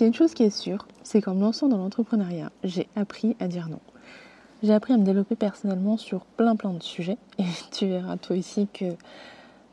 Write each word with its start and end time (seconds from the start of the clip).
S'il 0.00 0.06
y 0.06 0.08
une 0.08 0.14
chose 0.14 0.32
qui 0.32 0.44
est 0.44 0.48
sûre, 0.48 0.86
c'est 1.02 1.20
qu'en 1.20 1.34
me 1.34 1.42
lançant 1.42 1.68
dans 1.68 1.76
l'entrepreneuriat, 1.76 2.50
j'ai 2.64 2.88
appris 2.96 3.36
à 3.38 3.48
dire 3.48 3.68
non. 3.68 3.80
J'ai 4.62 4.72
appris 4.72 4.94
à 4.94 4.96
me 4.96 5.04
développer 5.04 5.36
personnellement 5.36 5.98
sur 5.98 6.24
plein 6.24 6.56
plein 6.56 6.72
de 6.72 6.82
sujets 6.82 7.18
et 7.38 7.44
tu 7.70 7.86
verras 7.86 8.16
toi 8.16 8.34
aussi 8.34 8.66
que 8.72 8.86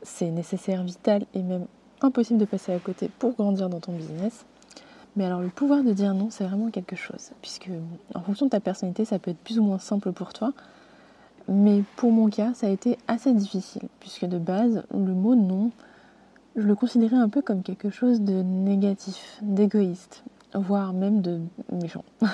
c'est 0.02 0.30
nécessaire, 0.30 0.82
vital 0.84 1.24
et 1.32 1.42
même 1.42 1.64
impossible 2.02 2.38
de 2.38 2.44
passer 2.44 2.74
à 2.74 2.78
côté 2.78 3.10
pour 3.18 3.36
grandir 3.36 3.70
dans 3.70 3.80
ton 3.80 3.92
business. 3.92 4.44
Mais 5.16 5.24
alors 5.24 5.40
le 5.40 5.48
pouvoir 5.48 5.82
de 5.82 5.94
dire 5.94 6.12
non, 6.12 6.28
c'est 6.28 6.44
vraiment 6.44 6.70
quelque 6.70 6.94
chose, 6.94 7.30
puisque 7.40 7.70
en 8.14 8.20
fonction 8.20 8.44
de 8.44 8.50
ta 8.50 8.60
personnalité, 8.60 9.06
ça 9.06 9.18
peut 9.18 9.30
être 9.30 9.38
plus 9.38 9.58
ou 9.58 9.62
moins 9.62 9.78
simple 9.78 10.12
pour 10.12 10.34
toi. 10.34 10.52
Mais 11.48 11.82
pour 11.96 12.12
mon 12.12 12.28
cas, 12.28 12.52
ça 12.52 12.66
a 12.66 12.70
été 12.70 12.98
assez 13.08 13.32
difficile, 13.32 13.88
puisque 13.98 14.26
de 14.26 14.36
base, 14.36 14.82
le 14.92 15.14
mot 15.14 15.34
non, 15.34 15.70
je 16.56 16.62
le 16.62 16.74
considérais 16.74 17.16
un 17.16 17.28
peu 17.28 17.42
comme 17.42 17.62
quelque 17.62 17.90
chose 17.90 18.20
de 18.20 18.42
négatif, 18.42 19.38
d'égoïste, 19.42 20.24
voire 20.54 20.92
même 20.92 21.20
de 21.20 21.40
méchant. 21.72 22.04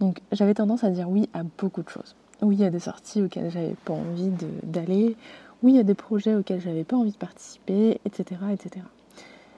Donc 0.00 0.20
j'avais 0.32 0.54
tendance 0.54 0.84
à 0.84 0.90
dire 0.90 1.08
oui 1.08 1.28
à 1.32 1.42
beaucoup 1.42 1.82
de 1.82 1.88
choses. 1.88 2.14
Oui 2.40 2.62
à 2.64 2.70
des 2.70 2.78
sorties 2.78 3.22
auxquelles 3.22 3.50
j'avais 3.50 3.74
pas 3.84 3.94
envie 3.94 4.30
d'aller, 4.62 5.16
oui 5.62 5.78
à 5.78 5.82
des 5.82 5.94
projets 5.94 6.34
auxquels 6.34 6.60
j'avais 6.60 6.84
pas 6.84 6.96
envie 6.96 7.10
de 7.10 7.16
participer, 7.16 8.00
etc., 8.04 8.40
etc. 8.52 8.84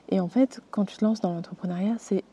Et 0.08 0.18
en 0.20 0.28
fait, 0.28 0.60
quand 0.70 0.86
tu 0.86 0.96
te 0.96 1.04
lances 1.04 1.20
dans 1.20 1.32
l'entrepreneuriat, 1.32 1.96
c'est 1.98 2.24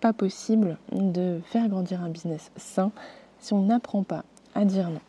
pas 0.00 0.12
possible 0.12 0.78
de 0.92 1.40
faire 1.46 1.68
grandir 1.68 2.02
un 2.02 2.10
business 2.10 2.50
sain 2.56 2.92
si 3.38 3.54
on 3.54 3.62
n'apprend 3.62 4.02
pas 4.02 4.24
à 4.54 4.64
dire 4.64 4.90
non. 4.90 5.00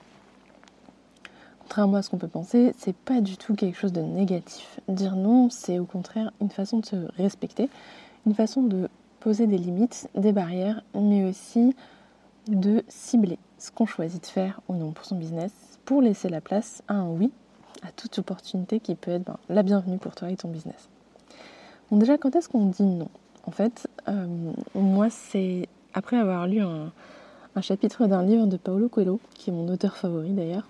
Contrairement 1.78 1.98
à 1.98 2.02
ce 2.02 2.10
qu'on 2.10 2.18
peut 2.18 2.28
penser, 2.28 2.74
c'est 2.80 2.96
pas 2.96 3.22
du 3.22 3.38
tout 3.38 3.54
quelque 3.54 3.78
chose 3.78 3.94
de 3.94 4.02
négatif. 4.02 4.80
Dire 4.88 5.16
non, 5.16 5.52
c'est 5.52 5.78
au 5.78 5.86
contraire 5.86 6.32
une 6.42 6.50
façon 6.50 6.80
de 6.80 6.86
se 6.88 6.96
respecter, 7.18 7.70
une 8.26 8.34
façon 8.34 8.64
de 8.64 8.90
poser 9.20 9.46
des 9.46 9.60
limites, 9.60 10.10
des 10.16 10.32
barrières, 10.32 10.82
mais 10.96 11.24
aussi 11.24 11.76
de 12.48 12.84
cibler 12.88 13.38
ce 13.60 13.70
qu'on 13.70 13.86
choisit 13.86 14.24
de 14.24 14.26
faire 14.26 14.60
ou 14.68 14.74
non 14.74 14.92
pour 14.92 15.06
son 15.06 15.18
business 15.18 15.52
pour 15.86 16.02
laisser 16.02 16.30
la 16.30 16.42
place 16.42 16.82
à 16.88 16.96
un 16.96 17.10
oui 17.12 17.32
à 17.84 17.92
toute 17.92 18.18
opportunité 18.18 18.80
qui 18.80 18.96
peut 18.96 19.12
être 19.12 19.26
ben, 19.26 19.38
la 19.48 19.62
bienvenue 19.62 20.00
pour 20.00 20.16
toi 20.16 20.32
et 20.32 20.36
ton 20.36 20.48
business. 20.48 20.90
Bon 21.92 21.98
déjà 21.98 22.18
quand 22.18 22.36
est-ce 22.36 22.50
qu'on 22.50 22.66
dit 22.66 22.82
non? 22.82 23.10
En 23.46 23.52
fait, 23.52 23.88
euh, 24.08 24.26
moi 24.74 25.12
c'est 25.12 25.70
après 25.94 26.18
avoir 26.18 26.48
lu 26.48 26.60
un, 26.60 26.92
un 27.56 27.62
chapitre 27.62 28.08
d'un 28.08 28.24
livre 28.24 28.48
de 28.48 28.58
Paolo 28.58 28.90
Coelho, 28.90 29.20
qui 29.36 29.52
est 29.52 29.54
mon 29.54 29.68
auteur 29.68 29.96
favori 29.96 30.32
d'ailleurs, 30.32 30.68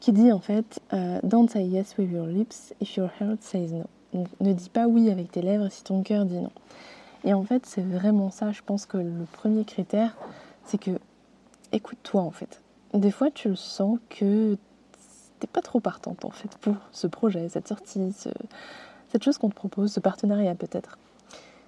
qui 0.00 0.12
dit 0.12 0.32
en 0.32 0.40
fait 0.40 0.80
euh, 0.92 1.20
Don't 1.22 1.48
say 1.48 1.64
yes 1.64 1.96
with 1.98 2.10
your 2.10 2.26
lips 2.26 2.74
if 2.80 2.96
your 2.96 3.10
heart 3.20 3.42
says 3.42 3.72
no. 3.72 3.84
Donc, 4.12 4.26
ne 4.40 4.52
dis 4.52 4.70
pas 4.70 4.88
oui 4.88 5.10
avec 5.10 5.30
tes 5.30 5.42
lèvres 5.42 5.68
si 5.70 5.84
ton 5.84 6.02
cœur 6.02 6.24
dit 6.24 6.40
non. 6.40 6.50
Et 7.24 7.34
en 7.34 7.44
fait, 7.44 7.66
c'est 7.66 7.82
vraiment 7.82 8.30
ça. 8.30 8.50
Je 8.50 8.62
pense 8.64 8.86
que 8.86 8.96
le 8.96 9.26
premier 9.32 9.64
critère, 9.64 10.16
c'est 10.64 10.78
que 10.78 10.92
écoute-toi 11.72 12.22
en 12.22 12.30
fait. 12.30 12.62
Des 12.94 13.10
fois, 13.10 13.30
tu 13.30 13.50
le 13.50 13.56
sens 13.56 13.98
que 14.08 14.56
t'es 15.38 15.46
pas 15.46 15.60
trop 15.60 15.80
partante 15.80 16.24
en 16.24 16.30
fait 16.30 16.56
pour 16.58 16.74
ce 16.92 17.06
projet, 17.06 17.48
cette 17.48 17.68
sortie, 17.68 18.12
cette 19.08 19.22
chose 19.22 19.38
qu'on 19.38 19.48
te 19.48 19.54
propose, 19.54 19.92
ce 19.92 20.00
partenariat 20.00 20.54
peut-être. 20.54 20.98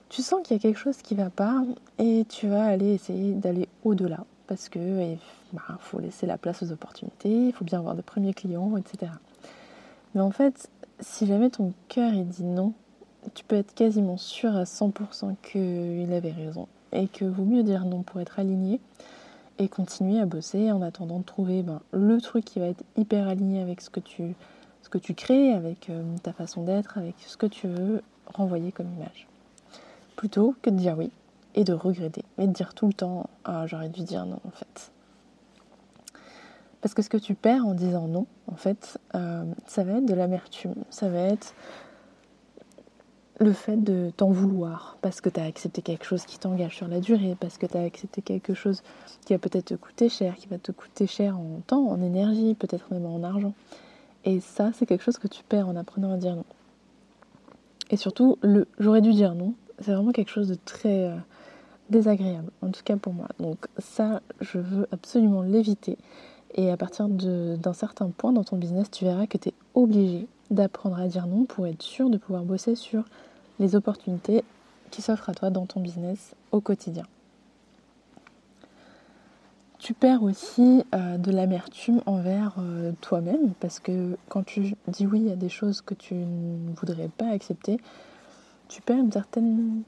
Tu 0.08 0.20
sens 0.20 0.42
qu'il 0.42 0.56
y 0.56 0.60
a 0.60 0.62
quelque 0.62 0.78
chose 0.78 0.98
qui 0.98 1.14
va 1.14 1.30
pas 1.30 1.62
et 1.98 2.26
tu 2.28 2.48
vas 2.48 2.64
aller 2.64 2.92
essayer 2.92 3.32
d'aller 3.32 3.68
au-delà 3.84 4.24
parce 4.46 4.68
que 4.68 5.16
bah, 5.52 5.62
faut 5.80 5.98
laisser 5.98 6.26
la 6.26 6.38
place 6.38 6.62
aux 6.62 6.72
opportunités, 6.72 7.48
il 7.48 7.52
faut 7.52 7.64
bien 7.64 7.78
avoir 7.78 7.94
de 7.94 8.02
premiers 8.02 8.34
clients, 8.34 8.76
etc. 8.76 9.12
Mais 10.14 10.20
en 10.20 10.30
fait, 10.30 10.70
si 11.00 11.26
jamais 11.26 11.50
ton 11.50 11.72
cœur 11.88 12.12
dit 12.12 12.44
non, 12.44 12.72
tu 13.34 13.44
peux 13.44 13.56
être 13.56 13.74
quasiment 13.74 14.16
sûr 14.16 14.56
à 14.56 14.64
100% 14.64 15.36
qu'il 15.42 16.12
avait 16.12 16.32
raison 16.32 16.68
et 16.92 17.08
que 17.08 17.24
vaut 17.24 17.44
mieux 17.44 17.62
dire 17.62 17.84
non 17.84 18.02
pour 18.02 18.20
être 18.20 18.38
aligné 18.38 18.80
et 19.58 19.68
continuer 19.68 20.18
à 20.20 20.26
bosser 20.26 20.72
en 20.72 20.82
attendant 20.82 21.18
de 21.20 21.24
trouver 21.24 21.62
ben, 21.62 21.80
le 21.92 22.20
truc 22.20 22.44
qui 22.44 22.58
va 22.58 22.66
être 22.66 22.84
hyper 22.96 23.28
aligné 23.28 23.60
avec 23.60 23.80
ce 23.80 23.90
que 23.90 24.00
tu, 24.00 24.34
ce 24.82 24.88
que 24.88 24.98
tu 24.98 25.14
crées, 25.14 25.52
avec 25.52 25.88
euh, 25.90 26.02
ta 26.22 26.32
façon 26.32 26.64
d'être, 26.64 26.98
avec 26.98 27.14
ce 27.18 27.36
que 27.36 27.46
tu 27.46 27.68
veux 27.68 28.02
renvoyer 28.26 28.72
comme 28.72 28.92
image. 28.96 29.28
Plutôt 30.16 30.54
que 30.62 30.70
de 30.70 30.76
dire 30.76 30.96
oui 30.98 31.10
et 31.54 31.64
de 31.64 31.72
regretter 31.72 32.24
et 32.38 32.46
de 32.46 32.52
dire 32.52 32.74
tout 32.74 32.86
le 32.86 32.92
temps 32.92 33.28
ah 33.44 33.66
j'aurais 33.66 33.88
dû 33.88 34.02
dire 34.02 34.26
non 34.26 34.40
en 34.46 34.50
fait. 34.50 34.92
Parce 36.82 36.94
que 36.94 37.02
ce 37.02 37.08
que 37.08 37.16
tu 37.16 37.34
perds 37.34 37.64
en 37.64 37.74
disant 37.74 38.08
non, 38.08 38.26
en 38.48 38.56
fait, 38.56 38.98
euh, 39.14 39.44
ça 39.66 39.84
va 39.84 39.98
être 39.98 40.04
de 40.04 40.14
l'amertume, 40.14 40.74
ça 40.90 41.08
va 41.08 41.20
être 41.20 41.54
le 43.38 43.52
fait 43.52 43.76
de 43.76 44.10
t'en 44.16 44.30
vouloir 44.30 44.98
parce 45.00 45.20
que 45.20 45.28
tu 45.28 45.40
as 45.40 45.44
accepté 45.44 45.80
quelque 45.80 46.04
chose 46.04 46.24
qui 46.24 46.38
t'engage 46.38 46.76
sur 46.76 46.88
la 46.88 47.00
durée, 47.00 47.36
parce 47.38 47.56
que 47.56 47.66
tu 47.66 47.76
as 47.76 47.82
accepté 47.82 48.20
quelque 48.20 48.52
chose 48.54 48.82
qui 49.24 49.32
va 49.32 49.38
peut-être 49.38 49.66
te 49.66 49.74
coûter 49.74 50.08
cher, 50.08 50.34
qui 50.34 50.48
va 50.48 50.58
te 50.58 50.72
coûter 50.72 51.06
cher 51.06 51.38
en 51.38 51.60
temps, 51.66 51.86
en 51.86 52.02
énergie, 52.02 52.54
peut-être 52.54 52.92
même 52.92 53.06
en 53.06 53.22
argent. 53.22 53.54
Et 54.24 54.40
ça, 54.40 54.70
c'est 54.74 54.86
quelque 54.86 55.02
chose 55.04 55.18
que 55.18 55.28
tu 55.28 55.44
perds 55.44 55.68
en 55.68 55.76
apprenant 55.76 56.12
à 56.12 56.16
dire 56.16 56.34
non. 56.34 56.44
Et 57.90 57.96
surtout, 57.96 58.38
le 58.42 58.66
j'aurais 58.78 59.02
dû 59.02 59.12
dire 59.12 59.34
non, 59.34 59.54
c'est 59.80 59.92
vraiment 59.92 60.12
quelque 60.12 60.30
chose 60.30 60.48
de 60.48 60.56
très 60.64 61.04
euh, 61.04 61.16
désagréable, 61.90 62.50
en 62.62 62.70
tout 62.70 62.82
cas 62.84 62.96
pour 62.96 63.12
moi. 63.12 63.28
Donc 63.38 63.66
ça, 63.78 64.20
je 64.40 64.58
veux 64.58 64.86
absolument 64.92 65.42
l'éviter. 65.42 65.98
Et 66.54 66.70
à 66.70 66.76
partir 66.76 67.08
d'un 67.08 67.72
certain 67.72 68.10
point 68.10 68.32
dans 68.32 68.44
ton 68.44 68.56
business, 68.56 68.90
tu 68.90 69.04
verras 69.04 69.26
que 69.26 69.38
tu 69.38 69.50
es 69.50 69.54
obligé 69.74 70.26
d'apprendre 70.50 70.98
à 70.98 71.08
dire 71.08 71.26
non 71.26 71.44
pour 71.44 71.66
être 71.66 71.82
sûr 71.82 72.10
de 72.10 72.18
pouvoir 72.18 72.44
bosser 72.44 72.74
sur 72.74 73.04
les 73.58 73.74
opportunités 73.74 74.44
qui 74.90 75.00
s'offrent 75.00 75.30
à 75.30 75.34
toi 75.34 75.50
dans 75.50 75.66
ton 75.66 75.80
business 75.80 76.34
au 76.50 76.60
quotidien. 76.60 77.04
Tu 79.78 79.94
perds 79.94 80.22
aussi 80.22 80.84
euh, 80.94 81.18
de 81.18 81.32
l'amertume 81.32 82.02
envers 82.06 82.54
euh, 82.58 82.92
toi-même 83.00 83.52
parce 83.58 83.80
que 83.80 84.16
quand 84.28 84.44
tu 84.44 84.76
dis 84.86 85.06
oui 85.06 85.28
à 85.30 85.34
des 85.34 85.48
choses 85.48 85.80
que 85.80 85.94
tu 85.94 86.14
ne 86.14 86.72
voudrais 86.76 87.08
pas 87.08 87.28
accepter, 87.28 87.78
tu 88.68 88.80
perds 88.80 88.98
une 88.98 89.10
certaine 89.10 89.82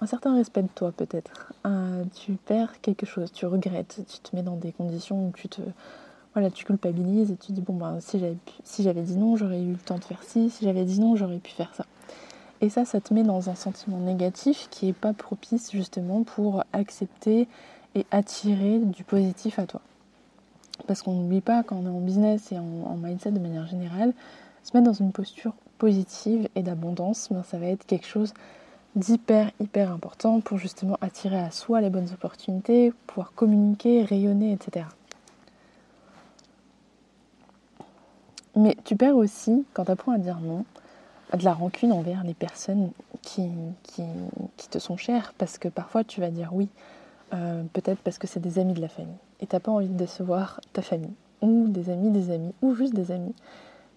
un 0.00 0.06
certain 0.06 0.34
respect 0.34 0.62
de 0.62 0.68
toi 0.74 0.92
peut-être. 0.92 1.52
Euh, 1.66 2.04
tu 2.14 2.32
perds 2.32 2.80
quelque 2.80 3.06
chose, 3.06 3.32
tu 3.32 3.46
regrettes, 3.46 4.00
tu 4.08 4.18
te 4.18 4.34
mets 4.34 4.42
dans 4.42 4.56
des 4.56 4.72
conditions 4.72 5.28
où 5.28 5.32
tu 5.34 5.48
te 5.48 5.60
voilà, 6.34 6.50
tu 6.50 6.64
culpabilises 6.64 7.32
et 7.32 7.36
tu 7.36 7.52
dis 7.52 7.60
bon 7.60 7.74
ben 7.74 7.98
si 8.00 8.18
j'avais 8.18 8.36
si 8.64 8.82
j'avais 8.82 9.02
dit 9.02 9.16
non, 9.16 9.36
j'aurais 9.36 9.60
eu 9.60 9.72
le 9.72 9.78
temps 9.78 9.98
de 9.98 10.04
faire 10.04 10.22
ci, 10.22 10.50
si 10.50 10.64
j'avais 10.64 10.84
dit 10.84 11.00
non, 11.00 11.16
j'aurais 11.16 11.38
pu 11.38 11.50
faire 11.50 11.74
ça. 11.74 11.84
Et 12.60 12.68
ça, 12.68 12.84
ça 12.84 13.00
te 13.00 13.14
met 13.14 13.22
dans 13.22 13.48
un 13.48 13.54
sentiment 13.54 13.98
négatif 13.98 14.68
qui 14.70 14.86
n'est 14.86 14.92
pas 14.92 15.12
propice 15.12 15.70
justement 15.72 16.22
pour 16.22 16.62
accepter 16.72 17.48
et 17.94 18.06
attirer 18.10 18.78
du 18.78 19.02
positif 19.02 19.58
à 19.58 19.66
toi. 19.66 19.80
Parce 20.86 21.02
qu'on 21.02 21.12
n'oublie 21.12 21.40
pas 21.40 21.62
quand 21.62 21.76
on 21.76 21.86
est 21.86 21.88
en 21.88 22.00
business 22.00 22.52
et 22.52 22.58
en, 22.58 22.96
mindset 22.96 23.32
de 23.32 23.38
manière 23.38 23.66
générale, 23.66 24.12
se 24.62 24.76
mettre 24.76 24.90
dans 24.90 24.92
une 24.92 25.12
posture 25.12 25.54
positive 25.78 26.48
et 26.54 26.62
d'abondance, 26.62 27.28
ben, 27.30 27.42
ça 27.42 27.58
va 27.58 27.66
être 27.66 27.86
quelque 27.86 28.06
chose 28.06 28.34
d'hyper 28.96 29.50
hyper 29.60 29.92
important 29.92 30.40
pour 30.40 30.58
justement 30.58 30.98
attirer 31.00 31.38
à 31.38 31.50
soi 31.50 31.80
les 31.80 31.90
bonnes 31.90 32.10
opportunités, 32.12 32.92
pouvoir 33.06 33.32
communiquer, 33.34 34.02
rayonner, 34.02 34.52
etc. 34.52 34.86
Mais 38.56 38.76
tu 38.84 38.96
perds 38.96 39.16
aussi, 39.16 39.64
quand 39.72 39.84
tu 39.84 39.92
apprends 39.92 40.12
à 40.12 40.18
dire 40.18 40.40
non, 40.40 40.64
de 41.36 41.44
la 41.44 41.54
rancune 41.54 41.92
envers 41.92 42.24
les 42.24 42.34
personnes 42.34 42.90
qui, 43.22 43.48
qui, 43.84 44.02
te 44.68 44.78
sont 44.78 44.96
chères, 44.96 45.32
parce 45.38 45.58
que 45.58 45.68
parfois 45.68 46.02
tu 46.02 46.20
vas 46.20 46.30
dire 46.30 46.50
oui, 46.52 46.68
euh, 47.32 47.62
peut-être 47.72 48.00
parce 48.00 48.18
que 48.18 48.26
c'est 48.26 48.40
des 48.40 48.58
amis 48.58 48.74
de 48.74 48.80
la 48.80 48.88
famille, 48.88 49.14
et 49.40 49.46
t'as 49.46 49.60
pas 49.60 49.70
envie 49.70 49.88
de 49.88 49.96
décevoir 49.96 50.60
ta 50.72 50.82
famille 50.82 51.14
ou 51.42 51.68
des 51.68 51.90
amis 51.90 52.10
des 52.10 52.30
amis 52.30 52.52
ou 52.60 52.74
juste 52.74 52.94
des 52.94 53.12
amis 53.12 53.34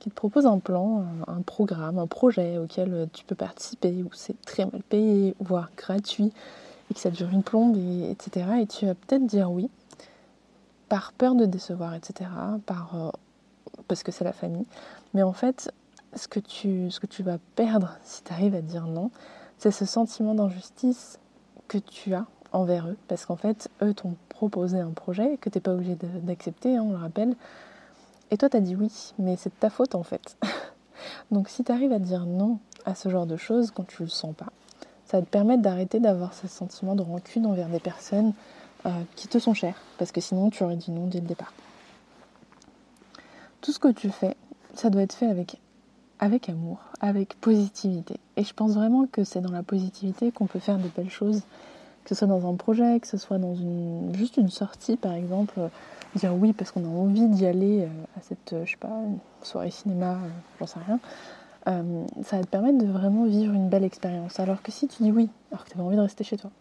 qui 0.04 0.10
te 0.10 0.16
proposent 0.16 0.46
un 0.46 0.60
plan, 0.60 1.06
un, 1.28 1.42
programme, 1.44 1.98
un 1.98 2.08
projet 2.08 2.58
auquel 2.58 3.08
tu 3.14 3.24
peux 3.24 3.36
participer, 3.36 4.04
où 4.04 4.10
c'est 4.12 4.36
très 4.42 4.66
mal 4.66 4.82
payé, 4.84 5.34
voire 5.40 5.70
gratuit, 5.78 6.34
et 6.92 6.94
que 6.94 7.00
ça 7.00 7.10
dure 7.10 7.30
une 7.32 7.42
plombe, 7.42 7.78
et, 7.78 8.12
etc. 8.12 8.48
Et 8.60 8.68
tu 8.68 8.86
vas 8.86 8.96
peut-être 8.96 9.26
dire 9.26 9.50
oui, 9.50 9.70
par 10.90 11.14
peur 11.14 11.36
de 11.36 11.46
décevoir, 11.46 11.96
etc., 11.96 12.30
par, 12.66 12.96
euh, 12.96 13.12
parce 13.88 14.04
que 14.04 14.12
c'est 14.12 14.26
la 14.26 14.34
famille. 14.34 14.66
Mais 15.14 15.24
en 15.24 15.32
fait, 15.32 15.72
ce 16.14 16.28
que 16.28 16.42
tu, 16.42 16.92
ce 16.92 17.00
que 17.00 17.08
tu 17.08 17.24
vas 17.24 17.38
perdre 17.56 17.98
si 18.04 18.24
tu 18.24 18.34
arrives 18.34 18.56
à 18.56 18.62
dire 18.62 18.88
non, 18.88 19.10
c'est 19.58 19.72
ce 19.72 19.86
sentiment 19.86 20.36
d'injustice 20.36 21.18
que 21.70 21.78
tu 21.78 22.14
as 22.14 22.26
envers 22.52 22.90
eux, 22.90 22.98
parce 23.08 23.26
qu'en 23.26 23.38
fait, 23.38 23.70
eux 23.82 23.94
t'ont 23.94 24.18
proposé 24.28 24.80
un 24.80 24.92
projet 24.92 25.38
que 25.38 25.50
tu 25.50 25.60
n'es 25.60 25.62
pas 25.62 25.72
obligé 25.72 25.96
d'accepter, 25.96 26.76
hein, 26.76 26.84
on 26.86 26.92
le 26.92 26.98
rappelle, 26.98 27.38
et 28.34 28.38
toi, 28.38 28.50
tu 28.50 28.58
as 28.58 28.62
dit 28.62 28.76
oui, 28.76 28.92
mais 29.20 29.36
c'est 29.38 29.50
de 29.50 29.60
ta 29.60 29.70
faute 29.70 29.94
en 29.94 30.02
fait. 30.02 30.38
Donc 31.32 31.50
si 31.50 31.64
tu 31.64 31.72
arrives 31.72 31.94
à 31.94 32.00
dire 32.00 32.26
non 32.26 32.58
à 32.84 32.96
ce 32.96 33.08
genre 33.08 33.28
de 33.28 33.38
choses 33.38 33.70
quand 33.70 33.86
tu 33.86 34.02
le 34.02 34.10
sens 34.10 34.34
pas, 34.36 34.48
ça 35.06 35.20
va 35.20 35.24
te 35.24 35.30
permettre 35.30 35.62
d'arrêter 35.62 36.00
d'avoir 36.00 36.34
ce 36.34 36.48
sentiment 36.48 36.96
de 36.96 37.04
rancune 37.04 37.46
envers 37.46 37.70
des 37.70 37.80
personnes 37.80 38.34
euh, 38.88 38.90
qui 39.16 39.28
te 39.28 39.38
sont 39.38 39.54
chères, 39.54 39.80
parce 40.00 40.12
que 40.12 40.20
sinon 40.20 40.50
tu 40.50 40.64
aurais 40.64 40.78
dit 40.78 40.90
non 40.90 41.06
dès 41.06 41.20
le 41.20 41.28
départ. 41.28 41.54
Tout 43.62 43.72
ce 43.72 43.78
que 43.78 43.90
tu 43.90 44.10
fais, 44.10 44.36
ça 44.74 44.90
doit 44.90 45.04
être 45.04 45.14
fait 45.14 45.28
avec 46.20 46.50
amour, 46.50 46.80
avec 47.02 47.40
positivité. 47.40 48.16
Et 48.36 48.44
je 48.44 48.54
pense 48.56 48.74
vraiment 48.74 49.06
que 49.06 49.24
c'est 49.24 49.42
dans 49.42 49.52
la 49.52 49.62
positivité 49.62 50.32
qu'on 50.32 50.48
peut 50.48 50.58
faire 50.58 50.80
de 50.80 50.88
belles 50.98 51.12
choses, 51.12 51.44
que 52.04 52.10
ce 52.10 52.16
soit 52.16 52.28
dans 52.28 52.50
un 52.50 52.56
projet, 52.56 53.00
que 53.00 53.08
ce 53.08 53.18
soit 53.18 53.38
dans 53.38 53.56
une, 53.56 54.14
juste 54.16 54.38
une 54.38 54.50
sortie 54.50 54.98
par 54.98 55.14
exemple 55.14 55.60
dire 56.16 56.34
oui 56.34 56.54
parce 56.54 56.72
qu'on 56.72 56.84
a 56.86 56.88
envie 56.88 57.28
d'y 57.28 57.46
aller 57.46 57.82
euh, 57.82 57.88
à 58.18 58.22
cette, 58.22 58.54
euh, 58.54 58.66
je 58.66 58.72
sais 58.72 58.78
pas, 58.78 58.94
soirée 59.42 59.72
cinéma, 59.72 60.14
euh, 60.14 60.30
j'en 60.60 60.68
sais 60.68 60.80
rien, 60.86 61.00
ça 61.66 62.38
va 62.38 62.44
te 62.44 62.50
permettre 62.50 62.78
de 62.78 62.86
vraiment 62.86 63.24
vivre 63.24 63.54
une 63.54 63.70
belle 63.70 63.86
expérience. 63.86 64.40
Alors 64.42 64.62
que 64.62 64.72
si 64.72 64.88
tu 64.90 65.04
dis 65.04 65.12
oui, 65.14 65.30
alors 65.52 65.64
que 65.64 65.70
tu 65.70 65.76
avais 65.76 65.84
envie 65.84 65.96
de 65.96 66.02
rester 66.02 66.26
chez 66.26 66.36
toi, 66.36 66.52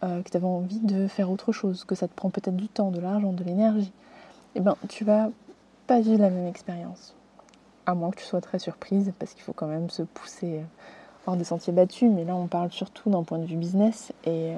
que 0.00 0.30
tu 0.30 0.36
avais 0.36 0.46
envie 0.46 0.78
de 0.78 1.08
faire 1.08 1.28
autre 1.28 1.50
chose, 1.50 1.82
que 1.84 1.96
ça 1.96 2.06
te 2.06 2.14
prend 2.14 2.30
peut-être 2.30 2.54
du 2.54 2.68
temps, 2.68 2.92
de 2.92 3.00
l'argent, 3.00 3.32
de 3.32 3.42
l'énergie, 3.42 3.90
eh 4.54 4.60
ben 4.60 4.76
tu 4.88 5.02
vas 5.02 5.30
pas 5.88 5.98
vivre 5.98 6.20
la 6.20 6.30
même 6.30 6.46
expérience. 6.46 7.16
À 7.84 7.96
moins 7.96 8.12
que 8.12 8.18
tu 8.20 8.24
sois 8.24 8.40
très 8.40 8.60
surprise, 8.60 9.12
parce 9.18 9.34
qu'il 9.34 9.42
faut 9.42 9.52
quand 9.52 9.66
même 9.66 9.90
se 9.90 10.02
pousser 10.02 10.60
des 11.36 11.44
sentiers 11.44 11.72
battus, 11.72 12.10
mais 12.10 12.24
là 12.24 12.34
on 12.34 12.46
parle 12.46 12.70
surtout 12.70 13.10
d'un 13.10 13.22
point 13.22 13.38
de 13.38 13.44
vue 13.44 13.56
business, 13.56 14.12
et 14.24 14.52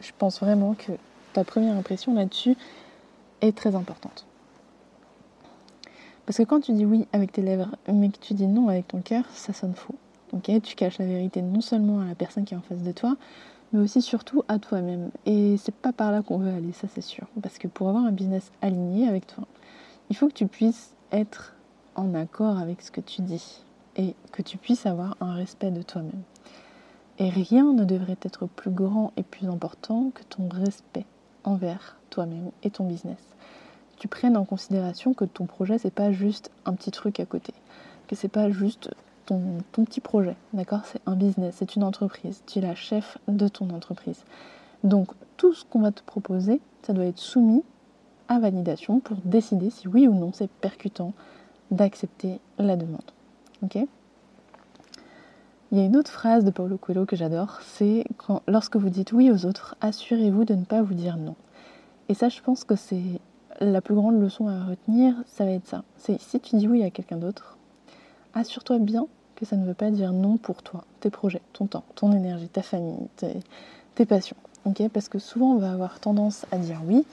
je 0.00 0.10
pense 0.18 0.40
vraiment 0.40 0.74
que 0.74 0.92
ta 1.32 1.44
première 1.44 1.76
impression 1.76 2.14
là-dessus, 2.14 2.56
est 3.40 3.56
très 3.56 3.74
importante. 3.74 4.26
Parce 6.26 6.38
que 6.38 6.44
quand 6.44 6.60
tu 6.60 6.72
dis 6.72 6.84
oui 6.84 7.06
avec 7.12 7.32
tes 7.32 7.42
lèvres, 7.42 7.70
mais 7.92 8.08
que 8.08 8.18
tu 8.18 8.34
dis 8.34 8.46
non 8.46 8.68
avec 8.68 8.88
ton 8.88 9.00
cœur, 9.00 9.24
ça 9.32 9.52
sonne 9.52 9.74
faux. 9.74 9.94
Ok, 10.32 10.50
tu 10.62 10.76
caches 10.76 10.98
la 10.98 11.06
vérité 11.06 11.42
non 11.42 11.60
seulement 11.60 12.00
à 12.00 12.04
la 12.04 12.14
personne 12.14 12.44
qui 12.44 12.54
est 12.54 12.56
en 12.56 12.62
face 12.62 12.82
de 12.82 12.92
toi, 12.92 13.16
mais 13.72 13.80
aussi 13.80 14.00
surtout 14.00 14.44
à 14.48 14.58
toi-même. 14.58 15.10
Et 15.26 15.56
c'est 15.58 15.74
pas 15.74 15.92
par 15.92 16.12
là 16.12 16.22
qu'on 16.22 16.38
veut 16.38 16.50
aller, 16.50 16.72
ça 16.72 16.86
c'est 16.88 17.02
sûr. 17.02 17.26
Parce 17.42 17.58
que 17.58 17.68
pour 17.68 17.88
avoir 17.88 18.04
un 18.04 18.12
business 18.12 18.52
aligné 18.62 19.08
avec 19.08 19.26
toi, 19.26 19.44
il 20.10 20.16
faut 20.16 20.28
que 20.28 20.34
tu 20.34 20.46
puisses 20.46 20.94
être 21.10 21.54
en 21.96 22.14
accord 22.14 22.58
avec 22.58 22.80
ce 22.80 22.90
que 22.90 23.00
tu 23.00 23.22
dis 23.22 23.62
et 23.96 24.14
que 24.32 24.42
tu 24.42 24.56
puisses 24.56 24.86
avoir 24.86 25.16
un 25.20 25.34
respect 25.34 25.70
de 25.70 25.82
toi-même. 25.82 26.22
Et 27.18 27.28
rien 27.28 27.72
ne 27.72 27.84
devrait 27.84 28.16
être 28.22 28.46
plus 28.46 28.70
grand 28.70 29.12
et 29.16 29.22
plus 29.22 29.48
important 29.48 30.10
que 30.14 30.22
ton 30.22 30.48
respect 30.48 31.06
envers 31.44 31.96
toi-même 32.10 32.50
et 32.62 32.70
ton 32.70 32.84
business. 32.84 33.18
Tu 33.98 34.08
prennes 34.08 34.36
en 34.36 34.44
considération 34.44 35.14
que 35.14 35.24
ton 35.24 35.46
projet, 35.46 35.78
c'est 35.78 35.92
pas 35.92 36.10
juste 36.10 36.50
un 36.64 36.74
petit 36.74 36.90
truc 36.90 37.20
à 37.20 37.26
côté, 37.26 37.52
que 38.08 38.16
c'est 38.16 38.28
pas 38.28 38.50
juste 38.50 38.90
ton, 39.26 39.58
petit 39.72 40.00
projet, 40.00 40.36
d'accord? 40.52 40.80
C'est 40.84 41.00
un 41.06 41.14
business, 41.14 41.54
c'est 41.58 41.76
une 41.76 41.84
entreprise, 41.84 42.42
tu 42.46 42.58
es 42.58 42.62
la 42.62 42.74
chef 42.74 43.18
de 43.28 43.48
ton 43.48 43.70
entreprise. 43.70 44.24
Donc 44.82 45.12
tout 45.36 45.54
ce 45.54 45.64
qu'on 45.64 45.80
va 45.80 45.92
te 45.92 46.02
proposer, 46.02 46.60
ça 46.82 46.92
doit 46.92 47.04
être 47.04 47.18
soumis 47.18 47.62
à 48.28 48.38
validation 48.40 49.00
pour 49.00 49.18
décider 49.24 49.70
si 49.70 49.86
oui 49.86 50.08
ou 50.08 50.14
non 50.14 50.32
c'est 50.32 50.50
percutant 50.50 51.12
d'accepter 51.70 52.40
la 52.58 52.76
demande. 52.76 53.12
Ok 53.62 53.78
il 55.72 55.78
y 55.78 55.80
a 55.80 55.84
une 55.84 55.96
autre 55.96 56.10
phrase 56.10 56.44
de 56.44 56.50
Paulo 56.50 56.76
Coelho 56.76 57.06
que 57.06 57.16
j'adore, 57.16 57.60
c'est 57.62 58.04
lorsque 58.46 58.76
vous 58.76 58.90
dites 58.90 59.12
oui 59.12 59.30
aux 59.30 59.46
autres, 59.46 59.74
assurez-vous 59.80 60.44
de 60.44 60.54
ne 60.54 60.66
pas 60.66 60.82
vous 60.82 60.92
dire 60.92 61.16
non. 61.16 61.34
Et 62.10 62.14
ça, 62.14 62.28
je 62.28 62.42
pense 62.42 62.64
que 62.64 62.76
c'est 62.76 63.20
la 63.58 63.80
plus 63.80 63.94
grande 63.94 64.20
leçon 64.20 64.48
à 64.48 64.64
retenir, 64.64 65.14
ça 65.24 65.46
va 65.46 65.52
être 65.52 65.66
ça. 65.66 65.82
C'est 65.96 66.20
si 66.20 66.40
tu 66.40 66.56
dis 66.56 66.68
oui 66.68 66.82
à 66.82 66.90
quelqu'un 66.90 67.16
d'autre, 67.16 67.56
assure-toi 68.34 68.80
bien 68.80 69.06
que 69.34 69.46
ça 69.46 69.56
ne 69.56 69.64
veut 69.64 69.72
pas 69.72 69.90
dire 69.90 70.12
non 70.12 70.36
pour 70.36 70.62
toi, 70.62 70.84
tes 71.00 71.08
projets, 71.08 71.40
ton 71.54 71.66
temps, 71.66 71.84
ton 71.94 72.12
énergie, 72.12 72.48
ta 72.48 72.62
famille, 72.62 73.08
tes, 73.16 74.04
passions. 74.04 74.36
parce 74.92 75.08
que 75.08 75.18
souvent, 75.18 75.52
on 75.52 75.58
va 75.58 75.72
avoir 75.72 76.00
tendance 76.00 76.44
à 76.52 76.58
dire 76.58 76.82
oui, 76.86 77.06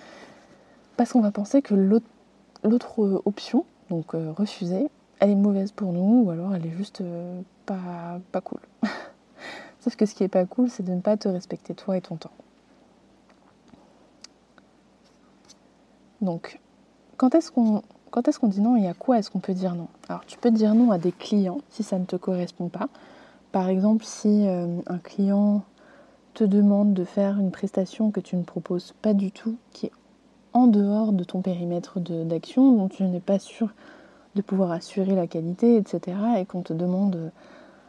parce 0.97 1.13
qu'on 1.13 1.21
va 1.21 1.31
penser 1.31 1.61
que 1.61 1.75
l'autre 1.75 3.21
option, 3.23 3.63
donc 3.89 4.15
euh, 4.15 4.33
refuser, 4.33 4.89
elle 5.19 5.29
est 5.29 5.35
mauvaise 5.35 5.71
pour 5.71 5.91
nous, 5.91 6.23
ou 6.23 6.31
alors 6.31 6.55
elle 6.55 6.65
est 6.65 6.77
juste 6.77 7.01
euh, 7.01 7.41
pas, 7.65 8.19
pas 8.31 8.41
cool. 8.41 8.59
Sauf 9.79 9.95
que 9.95 10.05
ce 10.05 10.15
qui 10.15 10.23
est 10.23 10.29
pas 10.29 10.45
cool, 10.45 10.69
c'est 10.69 10.83
de 10.83 10.93
ne 10.93 11.01
pas 11.01 11.17
te 11.17 11.27
respecter 11.27 11.73
toi 11.73 11.97
et 11.97 12.01
ton 12.01 12.15
temps. 12.15 12.31
Donc, 16.21 16.59
quand 17.17 17.35
est-ce 17.35 17.51
qu'on 17.51 18.47
dit 18.47 18.61
non 18.61 18.75
et 18.75 18.87
à 18.87 18.93
quoi 18.93 19.19
est-ce 19.19 19.31
qu'on 19.31 19.39
peut 19.39 19.53
dire 19.53 19.75
non? 19.75 19.87
Alors, 20.09 20.25
tu 20.25 20.37
peux 20.37 20.51
dire 20.51 20.75
non 20.75 20.91
à 20.91 20.97
des 20.97 21.13
clients 21.13 21.61
si 21.69 21.83
ça 21.83 21.97
ne 21.97 22.05
te 22.05 22.17
correspond 22.17 22.67
pas. 22.67 22.89
Par 23.51 23.69
exemple, 23.69 24.03
si 24.05 24.47
euh, 24.47 24.67
un 24.87 24.97
client 24.97 25.63
te 26.33 26.43
demande 26.43 26.93
de 26.93 27.03
faire 27.03 27.39
une 27.39 27.51
prestation 27.51 28.11
que 28.11 28.19
tu 28.19 28.35
ne 28.35 28.43
proposes 28.43 28.93
pas 29.01 29.13
du 29.13 29.31
tout, 29.31 29.57
qui 29.71 29.87
est 29.87 29.91
en 30.53 30.67
dehors 30.67 31.13
de 31.13 31.23
ton 31.23 31.41
périmètre 31.41 31.99
d'action, 31.99 32.73
dont 32.73 32.89
tu 32.89 33.03
n'es 33.03 33.19
pas 33.19 33.39
sûr 33.39 33.73
de 34.41 34.45
pouvoir 34.45 34.71
assurer 34.71 35.15
la 35.15 35.27
qualité, 35.27 35.77
etc. 35.77 36.17
Et 36.37 36.45
qu'on 36.45 36.61
te 36.61 36.73
demande, 36.73 37.15
euh, 37.15 37.29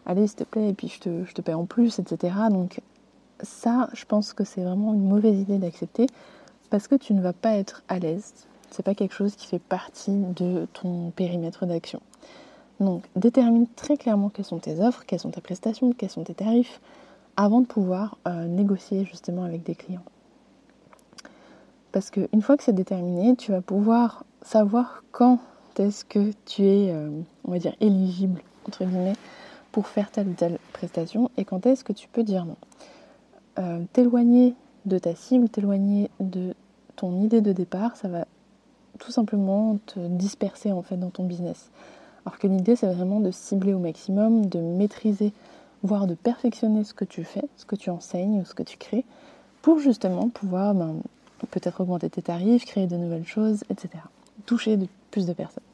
allez 0.07 0.27
s'il 0.27 0.37
te 0.37 0.45
plaît, 0.45 0.71
et 0.71 0.75
puis 0.75 0.89
je 0.89 1.01
te, 1.01 1.25
je 1.25 1.33
te 1.33 1.41
paie 1.41 1.55
en 1.55 1.65
plus, 1.65 1.99
etc. 1.99 2.35
Donc 2.51 2.81
ça, 3.43 3.89
je 3.93 4.05
pense 4.05 4.33
que 4.33 4.45
c'est 4.45 4.63
vraiment 4.63 4.95
une 4.95 5.09
mauvaise 5.09 5.39
idée 5.39 5.59
d'accepter 5.59 6.07
parce 6.69 6.89
que 6.89 6.95
tu 6.95 7.15
ne 7.15 7.21
vas 7.21 7.33
pas 7.33 7.57
être 7.57 7.83
à 7.89 7.99
l'aise. 7.99 8.33
C'est 8.71 8.85
pas 8.85 8.95
quelque 8.95 9.15
chose 9.15 9.35
qui 9.35 9.47
fait 9.47 9.59
partie 9.59 10.17
de 10.37 10.67
ton 10.73 11.11
périmètre 11.11 11.67
d'action. 11.67 12.01
Donc 12.79 13.05
détermine 13.17 13.67
très 13.77 13.97
clairement 13.97 14.29
quelles 14.31 14.45
sont 14.45 14.59
tes 14.59 14.81
offres, 14.81 15.05
quelles 15.07 15.21
sont 15.21 15.31
tes 15.31 15.41
prestations, 15.41 15.93
quels 15.93 16.11
sont 16.11 16.25
tes 16.25 16.35
tarifs, 16.35 16.81
avant 17.37 17.61
de 17.61 17.67
pouvoir 17.67 18.17
euh, 18.27 18.47
négocier 18.47 19.05
justement 19.05 19.45
avec 19.45 19.63
des 19.63 19.75
clients. 19.75 20.05
Parce 21.93 22.11
qu'une 22.11 22.43
fois 22.43 22.57
que 22.57 22.63
c'est 22.63 22.73
déterminé, 22.73 23.35
tu 23.37 23.51
vas 23.51 23.61
pouvoir 23.61 24.25
savoir 24.43 25.03
quand 25.11 25.41
est-ce 25.79 26.05
que 26.05 26.33
tu 26.47 26.65
es, 26.65 26.91
euh, 26.91 27.11
on 27.45 27.57
va 27.57 27.71
éligible, 27.81 28.43
entre 28.67 28.85
guillemets, 28.85 29.17
pour 29.73 29.87
faire 29.87 30.11
telle 30.11 30.29
ou 30.29 30.33
telle 30.33 30.59
prestation 30.73 31.31
et 31.37 31.45
quand 31.45 31.67
est-ce 31.67 31.85
que 31.85 31.93
tu 31.93 32.09
peux 32.09 32.25
dire 32.25 32.45
non. 32.45 32.57
Euh, 33.59 33.83
t'éloigner 33.93 34.55
de 34.87 34.99
ta 34.99 35.15
cible, 35.15 35.49
t'éloigner 35.49 36.11
de 36.19 36.55
ton 36.97 37.21
idée 37.23 37.41
de 37.41 37.53
départ, 37.53 37.97
ça 37.97 38.09
va 38.09 38.27
tout 38.99 39.13
simplement 39.13 39.79
te 39.87 40.01
disperser 40.01 40.73
en 40.73 40.83
fait 40.83 40.97
dans 40.97 41.11
ton 41.11 41.25
business. 41.25 41.71
Alors 42.25 42.39
que 42.39 42.47
l'idée 42.47 42.77
c'est 42.77 42.87
vraiment 42.87 43.21
de 43.21 43.31
cibler 43.31 43.75
au 43.75 43.79
maximum, 43.79 44.47
de 44.47 44.61
maîtriser, 44.61 45.33
voire 45.83 46.07
de 46.07 46.15
perfectionner 46.15 46.85
ce 46.85 46.95
que 46.95 47.05
tu 47.05 47.25
fais, 47.25 47.45
ce 47.57 47.65
que 47.65 47.77
tu 47.77 47.91
enseignes 47.91 48.41
ou 48.41 48.45
ce 48.45 48.55
que 48.55 48.63
tu 48.63 48.77
crées, 48.77 49.05
pour 49.63 49.79
justement 49.79 50.29
pouvoir 50.29 50.75
ben, 50.75 50.97
peut-être 51.51 51.81
augmenter 51.81 52.11
tes 52.11 52.23
tarifs, 52.23 52.65
créer 52.65 52.87
de 52.87 52.97
nouvelles 52.97 53.27
choses, 53.27 53.65
etc. 53.71 53.99
Toucher 54.47 54.77
de 54.77 54.87
plus 55.11 55.27
de 55.27 55.33
personnes. 55.33 55.65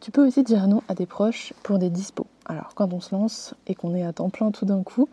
Tu 0.00 0.10
peux 0.10 0.26
aussi 0.26 0.42
dire 0.42 0.66
non 0.68 0.82
à 0.88 0.94
des 0.94 1.06
proches 1.06 1.52
pour 1.62 1.78
des 1.78 1.90
dispos. 1.90 2.26
Alors 2.46 2.74
quand 2.74 2.92
on 2.92 3.00
se 3.00 3.14
lance 3.14 3.54
et 3.66 3.74
qu'on 3.74 3.94
est 3.94 4.04
à 4.04 4.12
temps 4.12 4.30
plein 4.30 4.50
tout 4.50 4.64
d'un 4.64 4.82
coup, 4.82 5.08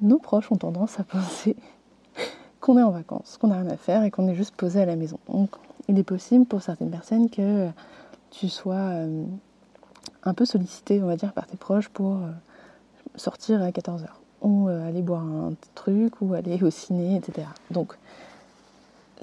nos 0.00 0.18
proches 0.18 0.50
ont 0.50 0.56
tendance 0.56 0.98
à 0.98 1.04
penser 1.04 1.56
qu'on 2.60 2.78
est 2.78 2.82
en 2.82 2.90
vacances, 2.90 3.36
qu'on 3.38 3.48
n'a 3.48 3.60
rien 3.60 3.70
à 3.70 3.76
faire 3.76 4.02
et 4.02 4.10
qu'on 4.10 4.26
est 4.28 4.34
juste 4.34 4.54
posé 4.56 4.80
à 4.80 4.86
la 4.86 4.96
maison. 4.96 5.18
Donc 5.28 5.50
il 5.88 5.98
est 5.98 6.04
possible 6.04 6.46
pour 6.46 6.62
certaines 6.62 6.90
personnes 6.90 7.28
que 7.28 7.68
tu 8.30 8.48
sois 8.48 8.74
euh, 8.74 9.24
un 10.24 10.34
peu 10.34 10.44
sollicité, 10.44 11.02
on 11.02 11.06
va 11.06 11.16
dire, 11.16 11.32
par 11.32 11.46
tes 11.46 11.56
proches 11.56 11.88
pour 11.88 12.16
euh, 12.16 12.30
sortir 13.16 13.62
à 13.62 13.70
14h 13.70 14.06
ou 14.42 14.68
euh, 14.68 14.88
aller 14.88 15.02
boire 15.02 15.22
un 15.22 15.52
truc 15.74 16.20
ou 16.20 16.34
aller 16.34 16.62
au 16.62 16.70
ciné, 16.70 17.16
etc. 17.16 17.46
Donc 17.70 17.96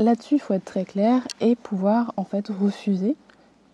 là-dessus, 0.02 0.36
il 0.36 0.40
faut 0.40 0.54
être 0.54 0.66
très 0.66 0.86
clair 0.86 1.22
et 1.40 1.56
pouvoir 1.56 2.14
en 2.18 2.24
fait 2.24 2.48
refuser 2.48 3.16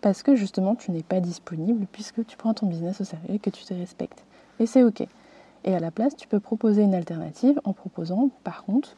parce 0.01 0.23
que 0.23 0.35
justement 0.35 0.75
tu 0.75 0.91
n'es 0.91 1.03
pas 1.03 1.19
disponible 1.19 1.85
puisque 1.91 2.25
tu 2.25 2.37
prends 2.37 2.53
ton 2.53 2.67
business 2.67 3.01
au 3.01 3.03
sérieux 3.03 3.33
et 3.33 3.39
que 3.39 3.49
tu 3.49 3.63
te 3.63 3.73
respectes. 3.73 4.23
Et 4.59 4.65
c'est 4.65 4.83
ok. 4.83 5.03
Et 5.63 5.75
à 5.75 5.79
la 5.79 5.91
place, 5.91 6.15
tu 6.15 6.27
peux 6.27 6.39
proposer 6.39 6.83
une 6.83 6.93
alternative 6.93 7.59
en 7.63 7.73
proposant, 7.73 8.29
par 8.43 8.63
contre, 8.63 8.95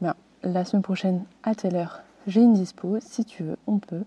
ben, 0.00 0.14
la 0.42 0.64
semaine 0.64 0.82
prochaine 0.82 1.24
à 1.42 1.54
telle 1.54 1.76
heure, 1.76 2.00
j'ai 2.26 2.40
une 2.40 2.54
dispo, 2.54 2.98
si 3.00 3.24
tu 3.24 3.42
veux, 3.42 3.56
on 3.66 3.78
peut 3.78 4.02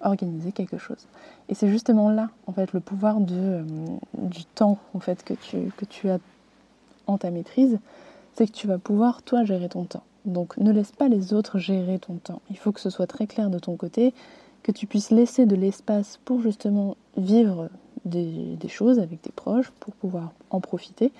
organiser 0.00 0.52
quelque 0.52 0.78
chose. 0.78 1.06
Et 1.48 1.54
c'est 1.54 1.68
justement 1.68 2.10
là, 2.10 2.30
en 2.46 2.52
fait, 2.52 2.72
le 2.72 2.80
pouvoir 2.80 3.18
euh, 3.30 3.62
du 4.16 4.44
temps, 4.44 4.78
en 4.94 5.00
fait, 5.00 5.22
que 5.22 5.84
tu 5.84 6.08
as 6.08 6.18
en 7.06 7.18
ta 7.18 7.30
maîtrise, 7.30 7.78
c'est 8.34 8.46
que 8.46 8.52
tu 8.52 8.66
vas 8.66 8.78
pouvoir, 8.78 9.22
toi, 9.22 9.44
gérer 9.44 9.68
ton 9.68 9.84
temps. 9.84 10.02
Donc 10.24 10.56
ne 10.58 10.70
laisse 10.70 10.92
pas 10.92 11.08
les 11.08 11.32
autres 11.32 11.58
gérer 11.58 11.98
ton 11.98 12.14
temps. 12.14 12.42
Il 12.50 12.58
faut 12.58 12.72
que 12.72 12.80
ce 12.80 12.90
soit 12.90 13.06
très 13.06 13.26
clair 13.26 13.50
de 13.50 13.58
ton 13.58 13.76
côté, 13.76 14.12
que 14.62 14.72
tu 14.72 14.86
puisses 14.86 15.10
laisser 15.10 15.46
de 15.46 15.56
l'espace 15.56 16.18
pour 16.24 16.40
justement 16.40 16.96
vivre 17.16 17.68
des, 18.04 18.56
choses 18.68 18.98
avec 18.98 19.22
tes 19.22 19.32
proches, 19.32 19.70
pour 19.80 19.94
pouvoir 19.94 20.32
en 20.50 20.60
profiter, 20.60 21.12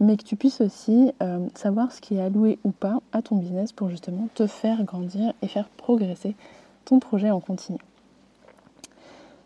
mais 0.00 0.16
que 0.16 0.22
tu 0.22 0.36
puisses 0.36 0.60
aussi 0.60 1.12
euh, 1.22 1.46
savoir 1.54 1.92
ce 1.92 2.00
qui 2.00 2.16
est 2.16 2.20
alloué 2.20 2.58
ou 2.64 2.70
pas 2.70 3.00
à 3.12 3.22
ton 3.22 3.36
business 3.36 3.72
pour 3.72 3.88
justement 3.90 4.28
te 4.34 4.46
faire 4.46 4.84
grandir 4.84 5.32
et 5.42 5.48
faire 5.48 5.68
progresser 5.68 6.34
ton 6.84 6.98
projet 6.98 7.30
en 7.30 7.40
continu. 7.40 7.78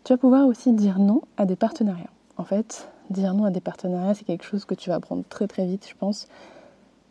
Tu 0.03 0.13
vas 0.13 0.17
pouvoir 0.17 0.47
aussi 0.47 0.73
dire 0.73 0.99
non 0.99 1.21
à 1.37 1.45
des 1.45 1.55
partenariats. 1.55 2.09
En 2.37 2.43
fait, 2.43 2.89
dire 3.09 3.33
non 3.33 3.45
à 3.45 3.51
des 3.51 3.61
partenariats, 3.61 4.13
c'est 4.13 4.25
quelque 4.25 4.45
chose 4.45 4.65
que 4.65 4.75
tu 4.75 4.89
vas 4.89 4.95
apprendre 4.95 5.23
très 5.29 5.47
très 5.47 5.65
vite, 5.65 5.87
je 5.89 5.95
pense. 5.95 6.27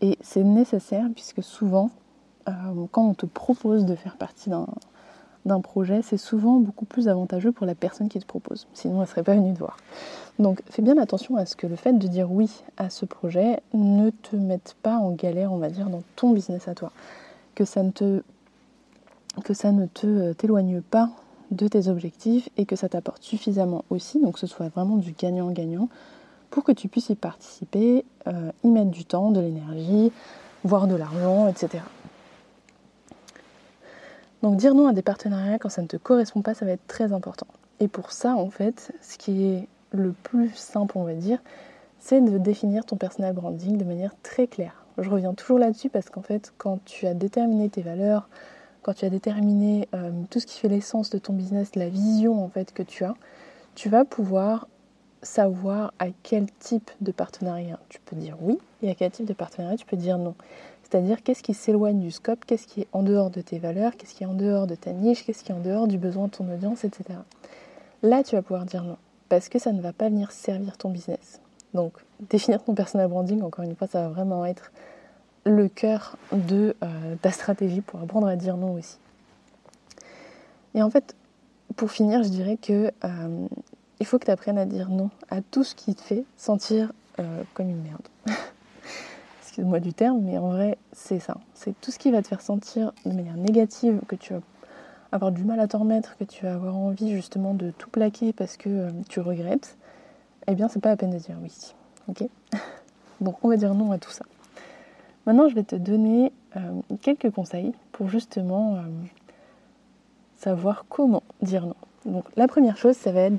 Et 0.03 0.19
c'est 0.21 0.43
nécessaire 0.43 1.07
puisque 1.15 1.43
souvent, 1.43 1.91
euh, 2.49 2.53
quand 2.91 3.09
on 3.09 3.15
te 3.15 3.25
propose 3.25 3.87
de 3.87 3.95
faire 3.95 4.17
partie 4.17 4.51
d'un 4.51 5.61
projet, 5.61 6.03
c'est 6.03 6.19
souvent 6.19 6.59
beaucoup 6.59 6.85
plus 6.85 7.09
avantageux 7.09 7.53
pour 7.53 7.67
la 7.67 7.77
personne 7.77 8.09
qui 8.09 8.19
te 8.19 8.27
propose. 8.27 8.67
Sinon, 8.75 8.97
elle 8.97 9.01
ne 9.03 9.07
serait 9.07 9.23
pas 9.23 9.35
venue 9.35 9.55
te 9.55 9.61
voir. 9.61 9.77
Donc, 10.41 10.63
fais 10.69 10.83
bien 10.83 10.99
attention 10.99 11.37
à 11.37 11.47
ce 11.47 11.55
que 11.55 11.69
le 11.69 11.77
fait 11.77 11.93
de 11.93 12.09
dire 12.09 12.31
oui 12.31 12.63
à 12.77 12.91
ce 12.91 13.05
projet 13.05 13.63
ne 13.73 14.11
te 14.11 14.35
mette 14.35 14.77
pas 14.83 14.97
en 14.97 15.13
galère, 15.13 15.53
on 15.53 15.59
va 15.59 15.71
dire, 15.71 15.89
dans 15.89 16.03
ton 16.17 16.33
business 16.33 16.67
à 16.67 16.75
toi. 16.75 16.91
Que 17.55 17.65
ça 17.65 17.85
ne 17.85 17.91
te, 17.91 18.23
que 19.45 19.55
ça 19.55 19.71
ne 19.71 19.87
te 19.87 20.07
euh, 20.07 20.35
t'éloigne 20.35 20.81
pas 20.81 21.11
de 21.53 21.69
tes 21.69 21.89
objectifs 21.89 22.49
et 22.57 22.67
que 22.67 22.77
ça 22.77 22.89
t'apporte 22.89 23.23
suffisamment 23.23 23.85
aussi, 23.91 24.21
donc 24.21 24.35
que 24.35 24.41
ce 24.41 24.47
soit 24.47 24.69
vraiment 24.69 24.97
du 24.97 25.13
gagnant-gagnant 25.13 25.89
pour 26.53 26.65
que 26.65 26.71
tu 26.71 26.87
puisses 26.87 27.09
y 27.09 27.17
participer, 27.17 28.05
euh, 28.29 28.53
y 28.63 28.69
mettre 28.69 28.91
du 28.91 29.05
temps, 29.05 29.33
de 29.33 29.41
l'énergie, 29.41 30.13
voire 30.65 30.87
de 30.87 30.95
l'argent, 30.95 31.49
etc. 31.49 31.83
Donc 34.43 34.57
dire 34.57 34.75
non 34.75 34.87
à 34.87 34.93
des 34.93 35.03
partenariats 35.03 35.59
quand 35.59 35.71
ça 35.71 35.83
ne 35.83 35.87
te 35.87 35.97
correspond 35.97 36.43
pas, 36.43 36.55
ça 36.55 36.67
va 36.67 36.73
être 36.73 36.87
très 36.87 37.13
important. 37.13 37.47
Et 37.81 37.89
pour 37.89 38.13
ça, 38.13 38.37
en 38.37 38.51
fait, 38.51 38.93
ce 39.01 39.17
qui 39.17 39.45
est 39.45 39.69
le 39.93 40.13
plus 40.13 40.55
simple, 40.55 40.99
on 40.99 41.05
va 41.05 41.15
dire, 41.15 41.39
c'est 41.99 42.21
de 42.21 42.37
définir 42.37 42.85
ton 42.85 42.97
personal 42.97 43.33
branding 43.33 43.79
de 43.79 43.85
manière 43.85 44.15
très 44.23 44.47
claire. 44.47 44.85
Je 44.99 45.09
reviens 45.09 45.33
toujours 45.33 45.59
là-dessus 45.59 45.89
parce 45.89 46.11
qu'en 46.11 46.23
fait, 46.23 46.53
quand 46.59 46.85
tu 46.85 47.07
as 47.07 47.15
déterminé 47.15 47.71
tes 47.71 47.81
valeurs, 47.81 48.29
quand 48.83 48.93
tu 48.93 49.07
as 49.07 49.11
déterminé 49.11 49.89
euh, 49.95 50.11
tout 50.29 50.39
ce 50.39 50.47
qui 50.47 50.59
fait 50.59 50.69
l'essence 50.69 51.09
de 51.09 51.19
ton 51.19 51.33
business, 51.33 51.77
la 51.77 51.89
vision 51.89 52.45
en 52.45 52.49
fait 52.49 52.75
que 52.75 52.83
tu 52.83 53.05
as, 53.05 53.15
tu 53.75 53.89
vas 53.89 54.05
pouvoir 54.05 54.67
savoir 55.23 55.93
à 55.99 56.07
quel 56.23 56.47
type 56.59 56.91
de 57.01 57.13
partenariat 57.13 57.79
tu 57.89 58.01
peux 58.01 58.17
dire 58.17 58.37
oui 58.41 58.59
et 58.83 58.91
à 58.91 58.95
quel 58.95 59.11
type 59.11 59.27
de 59.27 59.33
partenariat 59.33 59.77
tu 59.77 59.87
peux 59.87 59.97
dire 59.97 60.19
non. 60.19 60.35
C'est-à-dire 60.83 61.23
qu'est-ce 61.23 61.43
qui 61.43 61.55
s'éloigne 61.55 62.01
du 62.01 62.11
scope, 62.11 62.45
qu'est-ce 62.45 62.67
qui 62.67 62.83
est 62.83 62.89
en 62.93 63.03
dehors 63.03 63.31
de 63.31 63.41
tes 63.41 63.59
valeurs, 63.59 63.97
qu'est-ce 63.97 64.15
qui 64.15 64.25
est 64.25 64.27
en 64.27 64.35
dehors 64.35 64.67
de 64.67 64.75
ta 64.75 64.93
niche, 64.93 65.25
qu'est-ce 65.25 65.43
qui 65.43 65.53
est 65.53 65.55
en 65.55 65.61
dehors 65.61 65.87
du 65.87 65.97
besoin 65.97 66.27
de 66.27 66.33
ton 66.33 66.53
audience, 66.53 66.85
etc. 66.85 67.19
Là, 68.03 68.23
tu 68.23 68.37
vas 68.37 68.43
pouvoir 68.43 68.67
dire 68.67 68.85
non 68.85 68.97
parce 69.33 69.49
que 69.49 69.59
ça 69.59 69.73
ne 69.73 69.81
va 69.81 69.95
pas 69.95 70.11
venir 70.11 70.31
servir 70.31 70.77
ton 70.77 70.91
business. 70.91 71.41
Donc, 71.73 71.95
définir 72.29 72.63
ton 72.63 72.75
personal 72.75 73.09
branding, 73.09 73.41
encore 73.41 73.65
une 73.65 73.75
fois, 73.75 73.87
ça 73.87 74.03
va 74.03 74.09
vraiment 74.11 74.45
être 74.45 74.73
le 75.47 75.69
cœur 75.69 76.19
de 76.33 76.77
euh, 76.83 77.15
ta 77.23 77.31
stratégie 77.31 77.81
pour 77.81 77.99
apprendre 78.01 78.27
à 78.27 78.37
dire 78.37 78.59
non 78.59 78.75
aussi. 78.75 78.99
Et 80.75 80.83
en 80.83 80.91
fait, 80.91 81.17
pour 81.77 81.91
finir, 81.91 82.23
je 82.23 82.29
dirais 82.29 82.59
que 82.59 82.93
euh, 83.05 83.47
il 84.03 84.05
faut 84.05 84.19
que 84.19 84.25
tu 84.25 84.33
apprennes 84.33 84.59
à 84.59 84.67
dire 84.67 84.89
non 84.89 85.11
à 85.31 85.43
tout 85.43 85.63
ce 85.63 85.77
qui 85.77 85.95
te 85.95 86.01
fait 86.01 86.25
sentir 86.37 86.93
euh, 87.21 87.45
comme 87.55 87.71
une 87.71 87.81
merde. 87.83 88.03
Excuse-moi 89.43 89.79
du 89.79 89.95
terme, 89.95 90.23
mais 90.23 90.39
en 90.39 90.49
vrai, 90.51 90.77
c'est 90.91 91.21
ça. 91.21 91.37
C'est 91.55 91.81
tout 91.81 91.93
ce 91.93 92.01
qui 92.01 92.11
va 92.11 92.21
te 92.21 92.27
faire 92.27 92.41
sentir 92.41 92.93
de 93.07 93.13
manière 93.13 93.37
négative, 93.37 94.01
que 94.09 94.17
tu 94.17 94.33
vas 94.33 94.41
avoir 95.13 95.31
du 95.31 95.45
mal 95.45 95.61
à 95.61 95.69
t'en 95.69 95.79
remettre, 95.79 96.17
que 96.17 96.25
tu 96.25 96.45
vas 96.45 96.55
avoir 96.55 96.77
envie 96.77 97.13
justement 97.13 97.55
de 97.55 97.71
tout 97.71 97.91
plaquer 97.91 98.33
parce 98.33 98.57
que 98.57 98.69
euh, 98.69 98.91
tu 99.09 99.21
regrettes. 99.21 99.77
Eh 100.49 100.57
bien, 100.57 100.67
c'est 100.67 100.81
pas 100.81 100.89
la 100.89 100.97
peine 100.97 101.11
de 101.11 101.19
dire 101.19 101.37
oui. 101.41 101.73
Ok? 102.09 102.29
Donc, 103.21 103.37
on 103.45 103.51
va 103.51 103.57
dire 103.57 103.73
non 103.73 103.93
à 103.93 103.99
tout 103.99 104.11
ça. 104.11 104.25
Maintenant, 105.27 105.49
je 105.49 105.55
vais 105.55 105.63
te 105.63 105.77
donner 105.77 106.33
euh, 106.57 106.81
quelques 107.03 107.31
conseils 107.31 107.73
pour 107.93 108.09
justement 108.09 108.83
savoir 110.39 110.87
comment 110.89 111.23
dire 111.41 111.67
non. 111.67 111.77
Donc 112.05 112.25
la 112.37 112.49
première 112.49 112.77
chose, 112.77 112.97
ça 112.97 113.13
va 113.13 113.23
être 113.23 113.35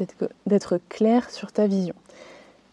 d'être 0.46 0.80
clair 0.90 1.30
sur 1.30 1.52
ta 1.52 1.68
vision. 1.68 1.96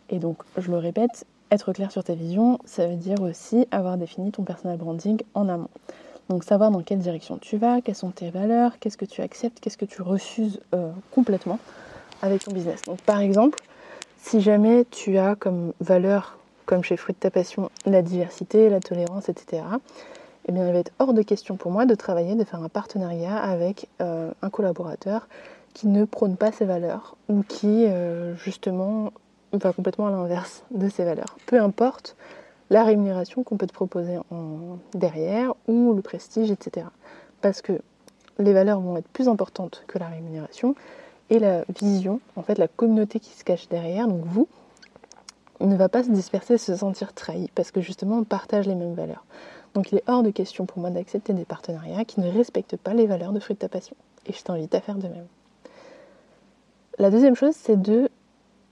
Et 0.08 0.18
donc, 0.18 0.38
je 0.56 0.70
le 0.70 0.78
répète, 0.78 1.24
être 1.50 1.72
clair 1.72 1.90
sur 1.90 2.04
ta 2.04 2.14
vision, 2.14 2.58
ça 2.64 2.86
veut 2.86 2.96
dire 2.96 3.20
aussi 3.22 3.66
avoir 3.70 3.96
défini 3.96 4.30
ton 4.30 4.44
personal 4.44 4.76
branding 4.76 5.20
en 5.34 5.48
amont. 5.48 5.68
Donc 6.28 6.44
savoir 6.44 6.70
dans 6.70 6.82
quelle 6.82 7.00
direction 7.00 7.38
tu 7.38 7.56
vas, 7.56 7.80
quelles 7.80 7.96
sont 7.96 8.10
tes 8.10 8.30
valeurs, 8.30 8.78
qu'est-ce 8.78 8.96
que 8.96 9.04
tu 9.04 9.20
acceptes, 9.20 9.58
qu'est-ce 9.58 9.76
que 9.76 9.84
tu 9.84 10.00
refuses 10.00 10.60
euh, 10.74 10.90
complètement 11.10 11.58
avec 12.22 12.44
ton 12.44 12.52
business. 12.52 12.82
Donc 12.82 13.00
par 13.00 13.18
exemple, 13.18 13.58
si 14.18 14.40
jamais 14.40 14.84
tu 14.90 15.18
as 15.18 15.34
comme 15.34 15.72
valeur, 15.80 16.38
comme 16.66 16.84
chez 16.84 16.96
Fruit 16.96 17.14
de 17.14 17.18
ta 17.18 17.30
passion, 17.30 17.68
la 17.84 18.02
diversité, 18.02 18.70
la 18.70 18.78
tolérance, 18.78 19.28
etc., 19.28 19.62
eh 20.46 20.52
bien 20.52 20.66
il 20.68 20.72
va 20.72 20.78
être 20.78 20.92
hors 21.00 21.14
de 21.14 21.22
question 21.22 21.56
pour 21.56 21.72
moi 21.72 21.84
de 21.84 21.94
travailler, 21.96 22.36
de 22.36 22.44
faire 22.44 22.62
un 22.62 22.68
partenariat 22.68 23.36
avec 23.36 23.88
euh, 24.00 24.30
un 24.40 24.50
collaborateur 24.50 25.26
qui 25.74 25.88
ne 25.88 26.04
prône 26.04 26.36
pas 26.36 26.52
ses 26.52 26.64
valeurs 26.64 27.16
ou 27.28 27.42
qui 27.42 27.86
euh, 27.86 28.34
justement 28.36 29.12
va 29.52 29.72
complètement 29.72 30.06
à 30.06 30.10
l'inverse 30.10 30.64
de 30.70 30.88
ses 30.88 31.04
valeurs. 31.04 31.36
Peu 31.46 31.60
importe 31.60 32.16
la 32.70 32.84
rémunération 32.84 33.42
qu'on 33.42 33.56
peut 33.56 33.66
te 33.66 33.72
proposer 33.72 34.18
en 34.30 34.78
derrière 34.94 35.54
ou 35.66 35.92
le 35.92 36.02
prestige, 36.02 36.50
etc. 36.50 36.86
Parce 37.40 37.62
que 37.62 37.80
les 38.38 38.52
valeurs 38.52 38.80
vont 38.80 38.96
être 38.96 39.08
plus 39.08 39.28
importantes 39.28 39.82
que 39.86 39.98
la 39.98 40.06
rémunération 40.06 40.74
et 41.30 41.38
la 41.38 41.64
vision, 41.80 42.20
en 42.36 42.42
fait 42.42 42.58
la 42.58 42.68
communauté 42.68 43.20
qui 43.20 43.30
se 43.30 43.44
cache 43.44 43.68
derrière, 43.68 44.08
donc 44.08 44.22
vous, 44.24 44.48
ne 45.60 45.76
va 45.76 45.88
pas 45.88 46.02
se 46.02 46.10
disperser, 46.10 46.58
se 46.58 46.74
sentir 46.74 47.12
trahi 47.12 47.50
parce 47.54 47.70
que 47.70 47.80
justement 47.80 48.18
on 48.18 48.24
partage 48.24 48.66
les 48.66 48.74
mêmes 48.74 48.94
valeurs. 48.94 49.24
Donc 49.74 49.92
il 49.92 49.98
est 49.98 50.04
hors 50.08 50.22
de 50.22 50.30
question 50.30 50.66
pour 50.66 50.78
moi 50.78 50.90
d'accepter 50.90 51.32
des 51.32 51.44
partenariats 51.44 52.04
qui 52.04 52.20
ne 52.20 52.30
respectent 52.30 52.76
pas 52.76 52.94
les 52.94 53.06
valeurs 53.06 53.32
de 53.32 53.40
fruit 53.40 53.54
de 53.54 53.60
ta 53.60 53.68
passion. 53.68 53.94
Et 54.26 54.32
je 54.32 54.42
t'invite 54.42 54.74
à 54.74 54.80
faire 54.80 54.96
de 54.96 55.08
même. 55.08 55.26
La 57.00 57.08
deuxième 57.08 57.34
chose, 57.34 57.54
c'est 57.56 57.80
de 57.80 58.10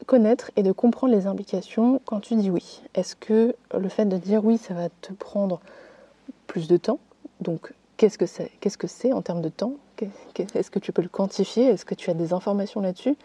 connaître 0.04 0.50
et 0.56 0.62
de 0.62 0.70
comprendre 0.70 1.14
les 1.14 1.26
implications 1.26 2.02
quand 2.04 2.20
tu 2.20 2.34
dis 2.34 2.50
oui. 2.50 2.82
Est-ce 2.94 3.16
que 3.16 3.56
le 3.72 3.88
fait 3.88 4.04
de 4.04 4.18
dire 4.18 4.44
oui, 4.44 4.58
ça 4.58 4.74
va 4.74 4.90
te 4.90 5.14
prendre 5.14 5.60
plus 6.46 6.68
de 6.68 6.76
temps? 6.76 6.98
Donc, 7.40 7.72
qu'est-ce 7.96 8.18
que 8.18 8.26
c'est 8.26 8.50
que 8.60 9.12
en 9.14 9.22
termes 9.22 9.40
de 9.40 9.48
temps? 9.48 9.72
Est-ce 10.54 10.70
que 10.70 10.78
tu 10.78 10.92
peux 10.92 11.00
le 11.00 11.08
quantifier? 11.08 11.68
Est-ce 11.68 11.86
que 11.86 11.94
tu 11.94 12.10
as 12.10 12.14
des 12.14 12.34
informations 12.34 12.82
là-dessus? 12.82 13.16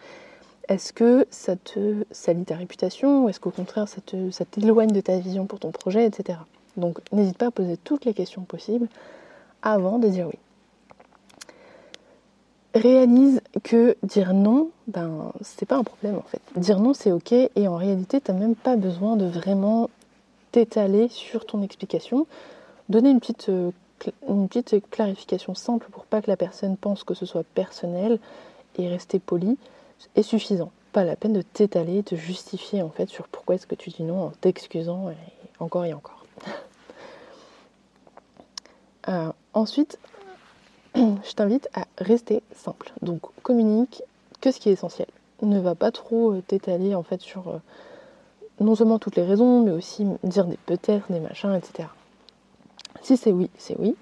Est-ce 0.68 0.94
que 0.94 1.26
ça 1.30 1.56
te 1.56 2.04
ta 2.44 2.56
réputation 2.56 3.28
est-ce 3.28 3.40
qu'au 3.40 3.50
contraire, 3.50 3.86
ça, 3.88 4.00
ça 4.30 4.44
t'éloigne 4.46 4.90
de 4.90 5.02
ta 5.02 5.18
vision 5.18 5.44
pour 5.44 5.60
ton 5.60 5.70
projet, 5.70 6.06
etc. 6.06 6.38
Donc, 6.78 7.00
n'hésite 7.12 7.36
pas 7.36 7.48
à 7.48 7.50
poser 7.50 7.76
toutes 7.76 8.06
les 8.06 8.14
questions 8.14 8.44
possibles 8.44 8.88
avant 9.60 9.98
de 9.98 10.08
dire 10.08 10.28
oui 10.28 10.38
réalise 12.74 13.40
que 13.62 13.96
dire 14.02 14.34
non, 14.34 14.70
ben 14.88 15.32
c'est 15.40 15.66
pas 15.66 15.76
un 15.76 15.84
problème 15.84 16.16
en 16.16 16.22
fait. 16.22 16.40
Dire 16.56 16.80
non 16.80 16.92
c'est 16.92 17.12
ok 17.12 17.32
et 17.32 17.68
en 17.68 17.76
réalité 17.76 18.20
t'as 18.20 18.32
même 18.32 18.56
pas 18.56 18.76
besoin 18.76 19.16
de 19.16 19.26
vraiment 19.26 19.88
t'étaler 20.52 21.08
sur 21.08 21.46
ton 21.46 21.62
explication. 21.62 22.26
Donner 22.88 23.10
une 23.10 23.20
petite, 23.20 23.48
euh, 23.48 23.70
une 24.28 24.48
petite 24.48 24.88
clarification 24.90 25.54
simple 25.54 25.86
pour 25.90 26.04
pas 26.04 26.20
que 26.20 26.30
la 26.30 26.36
personne 26.36 26.76
pense 26.76 27.04
que 27.04 27.14
ce 27.14 27.26
soit 27.26 27.44
personnel 27.54 28.18
et 28.76 28.88
rester 28.88 29.18
poli 29.18 29.56
est 30.16 30.22
suffisant. 30.22 30.70
Pas 30.92 31.04
la 31.04 31.16
peine 31.16 31.32
de 31.32 31.42
t'étaler, 31.42 32.02
de 32.02 32.16
justifier 32.16 32.82
en 32.82 32.90
fait 32.90 33.08
sur 33.08 33.28
pourquoi 33.28 33.54
est-ce 33.54 33.66
que 33.66 33.74
tu 33.74 33.90
dis 33.90 34.02
non 34.02 34.26
en 34.26 34.30
t'excusant 34.40 35.12
encore 35.60 35.84
et 35.84 35.94
encore. 35.94 36.24
Euh, 39.06 39.30
ensuite, 39.52 39.98
je 40.94 41.32
t'invite 41.34 41.68
à 41.74 41.83
rester 41.98 42.42
simple. 42.54 42.92
Donc 43.02 43.20
communique 43.42 44.02
que 44.40 44.50
ce 44.50 44.60
qui 44.60 44.68
est 44.68 44.72
essentiel. 44.72 45.08
Ne 45.42 45.60
va 45.60 45.74
pas 45.74 45.90
trop 45.90 46.32
euh, 46.32 46.42
t'étaler 46.46 46.94
en 46.94 47.02
fait 47.02 47.20
sur 47.20 47.48
euh, 47.48 47.58
non 48.60 48.74
seulement 48.74 48.98
toutes 48.98 49.16
les 49.16 49.24
raisons, 49.24 49.62
mais 49.62 49.72
aussi 49.72 50.06
dire 50.22 50.46
des 50.46 50.58
peut-être, 50.66 51.10
des 51.10 51.20
machins, 51.20 51.54
etc. 51.54 51.88
Si 53.02 53.16
c'est 53.16 53.32
oui, 53.32 53.50
c'est 53.58 53.76
oui. 53.78 53.96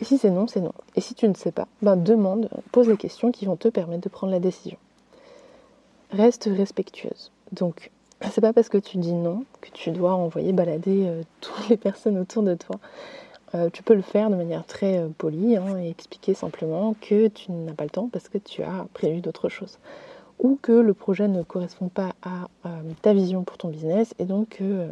Et 0.00 0.04
si 0.04 0.18
c'est 0.18 0.30
non, 0.30 0.46
c'est 0.46 0.60
non. 0.60 0.72
Et 0.96 1.00
si 1.00 1.14
tu 1.14 1.28
ne 1.28 1.34
sais 1.34 1.52
pas, 1.52 1.68
ben 1.82 1.96
demande, 1.96 2.48
pose 2.72 2.88
les 2.88 2.96
questions 2.96 3.30
qui 3.30 3.46
vont 3.46 3.56
te 3.56 3.68
permettre 3.68 4.02
de 4.02 4.08
prendre 4.08 4.32
la 4.32 4.40
décision. 4.40 4.78
Reste 6.10 6.48
respectueuse. 6.52 7.30
Donc, 7.52 7.90
c'est 8.30 8.40
pas 8.40 8.52
parce 8.52 8.68
que 8.68 8.78
tu 8.78 8.98
dis 8.98 9.12
non 9.12 9.44
que 9.60 9.70
tu 9.70 9.90
dois 9.90 10.14
envoyer 10.14 10.52
balader 10.52 11.06
euh, 11.06 11.22
toutes 11.40 11.68
les 11.68 11.76
personnes 11.76 12.18
autour 12.18 12.42
de 12.42 12.54
toi 12.54 12.76
euh, 13.54 13.70
tu 13.70 13.82
peux 13.82 13.94
le 13.94 14.02
faire 14.02 14.30
de 14.30 14.36
manière 14.36 14.64
très 14.64 14.98
euh, 14.98 15.08
polie 15.16 15.56
hein, 15.56 15.78
et 15.78 15.90
expliquer 15.90 16.34
simplement 16.34 16.94
que 17.00 17.28
tu 17.28 17.52
n'as 17.52 17.74
pas 17.74 17.84
le 17.84 17.90
temps 17.90 18.08
parce 18.10 18.28
que 18.28 18.38
tu 18.38 18.62
as 18.62 18.86
prévu 18.94 19.20
d'autres 19.20 19.48
choses. 19.48 19.78
Ou 20.38 20.58
que 20.60 20.72
le 20.72 20.94
projet 20.94 21.28
ne 21.28 21.42
correspond 21.42 21.88
pas 21.88 22.14
à 22.22 22.48
ta 23.02 23.12
vision 23.12 23.44
pour 23.44 23.58
ton 23.58 23.68
business 23.68 24.12
et 24.18 24.24
donc 24.24 24.48
que 24.48 24.88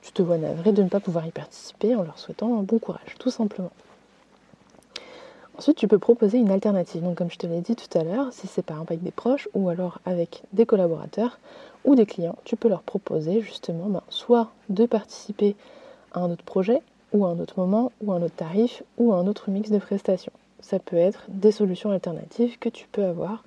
tu 0.00 0.12
te 0.12 0.22
vois 0.22 0.38
navré 0.38 0.72
de 0.72 0.82
ne 0.82 0.88
pas 0.88 1.00
pouvoir 1.00 1.26
y 1.26 1.30
participer 1.30 1.94
en 1.94 2.02
leur 2.02 2.18
souhaitant 2.18 2.58
un 2.58 2.62
bon 2.62 2.78
courage, 2.78 3.16
tout 3.18 3.30
simplement. 3.30 3.72
Ensuite, 5.58 5.76
tu 5.76 5.88
peux 5.88 5.98
proposer 5.98 6.38
une 6.38 6.50
alternative. 6.50 7.02
Donc, 7.02 7.18
comme 7.18 7.30
je 7.30 7.36
te 7.36 7.46
l'ai 7.46 7.60
dit 7.60 7.76
tout 7.76 7.98
à 7.98 8.02
l'heure, 8.02 8.32
si 8.32 8.46
c'est 8.46 8.62
par 8.62 8.78
exemple 8.78 8.94
avec 8.94 9.04
des 9.04 9.10
proches 9.10 9.46
ou 9.52 9.68
alors 9.68 9.98
avec 10.06 10.42
des 10.54 10.64
collaborateurs 10.64 11.38
ou 11.84 11.94
des 11.94 12.06
clients, 12.06 12.36
tu 12.44 12.56
peux 12.56 12.68
leur 12.68 12.80
proposer 12.80 13.42
justement 13.42 13.90
ben, 13.90 14.02
soit 14.08 14.52
de 14.70 14.86
participer 14.86 15.56
à 16.12 16.20
un 16.20 16.30
autre 16.30 16.44
projet 16.44 16.80
ou 17.12 17.24
à 17.24 17.30
un 17.30 17.38
autre 17.38 17.58
moment 17.58 17.92
ou 18.02 18.12
à 18.12 18.16
un 18.16 18.22
autre 18.22 18.36
tarif 18.36 18.82
ou 18.98 19.12
à 19.12 19.16
un 19.16 19.26
autre 19.26 19.50
mix 19.50 19.70
de 19.70 19.78
prestations. 19.78 20.32
Ça 20.60 20.78
peut 20.78 20.96
être 20.96 21.24
des 21.28 21.52
solutions 21.52 21.90
alternatives 21.90 22.58
que 22.58 22.68
tu 22.68 22.86
peux 22.92 23.04
avoir 23.04 23.44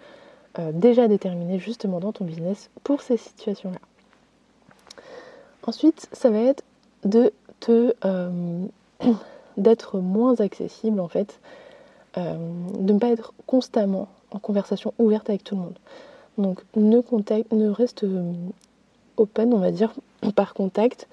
euh, 0.59 0.71
déjà 0.71 1.07
déterminées 1.07 1.59
justement 1.59 1.99
dans 1.99 2.11
ton 2.11 2.25
business 2.25 2.69
pour 2.83 3.01
ces 3.01 3.17
situations-là. 3.17 3.79
Ensuite, 5.65 6.07
ça 6.11 6.29
va 6.29 6.39
être 6.39 6.63
de 7.05 7.31
te 7.59 7.93
euh, 8.05 8.65
d'être 9.57 9.99
moins 9.99 10.35
accessible 10.39 10.99
en 10.99 11.07
fait 11.07 11.39
euh, 12.17 12.35
de 12.79 12.93
ne 12.93 12.99
pas 12.99 13.09
être 13.09 13.33
constamment 13.47 14.07
en 14.31 14.39
conversation 14.39 14.93
ouverte 14.99 15.29
avec 15.29 15.43
tout 15.43 15.55
le 15.55 15.61
monde. 15.61 15.77
Donc 16.37 16.63
ne, 16.75 17.01
ne 17.55 17.69
reste 17.69 18.05
open, 19.17 19.53
on 19.53 19.59
va 19.59 19.71
dire, 19.71 19.93
par 20.35 20.53
contact 20.53 21.07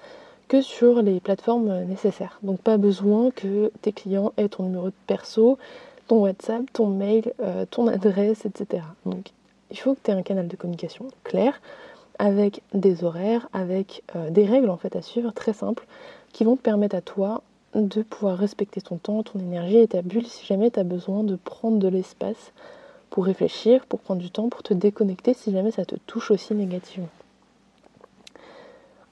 que 0.51 0.61
sur 0.61 1.01
les 1.01 1.21
plateformes 1.21 1.85
nécessaires. 1.85 2.37
Donc 2.43 2.59
pas 2.59 2.75
besoin 2.75 3.31
que 3.31 3.71
tes 3.81 3.93
clients 3.93 4.33
aient 4.35 4.49
ton 4.49 4.63
numéro 4.63 4.87
de 4.87 4.93
perso, 5.07 5.57
ton 6.09 6.23
WhatsApp, 6.23 6.63
ton 6.73 6.87
mail, 6.87 7.31
euh, 7.41 7.65
ton 7.71 7.87
adresse, 7.87 8.45
etc. 8.45 8.83
Donc 9.05 9.31
il 9.69 9.79
faut 9.79 9.93
que 9.93 9.99
tu 10.03 10.11
aies 10.11 10.13
un 10.13 10.23
canal 10.23 10.49
de 10.49 10.55
communication 10.57 11.07
clair, 11.23 11.61
avec 12.19 12.63
des 12.73 13.05
horaires, 13.05 13.47
avec 13.53 14.03
des 14.29 14.45
règles 14.45 14.69
en 14.69 14.75
fait 14.75 14.97
à 14.97 15.01
suivre 15.01 15.31
très 15.31 15.53
simples, 15.53 15.87
qui 16.33 16.43
vont 16.43 16.57
te 16.57 16.61
permettre 16.61 16.97
à 16.97 17.01
toi 17.01 17.43
de 17.73 18.01
pouvoir 18.01 18.37
respecter 18.37 18.81
ton 18.81 18.97
temps, 18.97 19.23
ton 19.23 19.39
énergie 19.39 19.77
et 19.77 19.87
ta 19.87 20.01
bulle 20.01 20.27
si 20.27 20.45
jamais 20.45 20.69
tu 20.69 20.81
as 20.81 20.83
besoin 20.83 21.23
de 21.23 21.37
prendre 21.37 21.77
de 21.77 21.87
l'espace 21.87 22.51
pour 23.09 23.23
réfléchir, 23.23 23.85
pour 23.85 24.01
prendre 24.01 24.21
du 24.21 24.31
temps, 24.31 24.49
pour 24.49 24.63
te 24.63 24.73
déconnecter 24.73 25.33
si 25.33 25.53
jamais 25.53 25.71
ça 25.71 25.85
te 25.85 25.95
touche 26.07 26.29
aussi 26.29 26.53
négativement. 26.53 27.07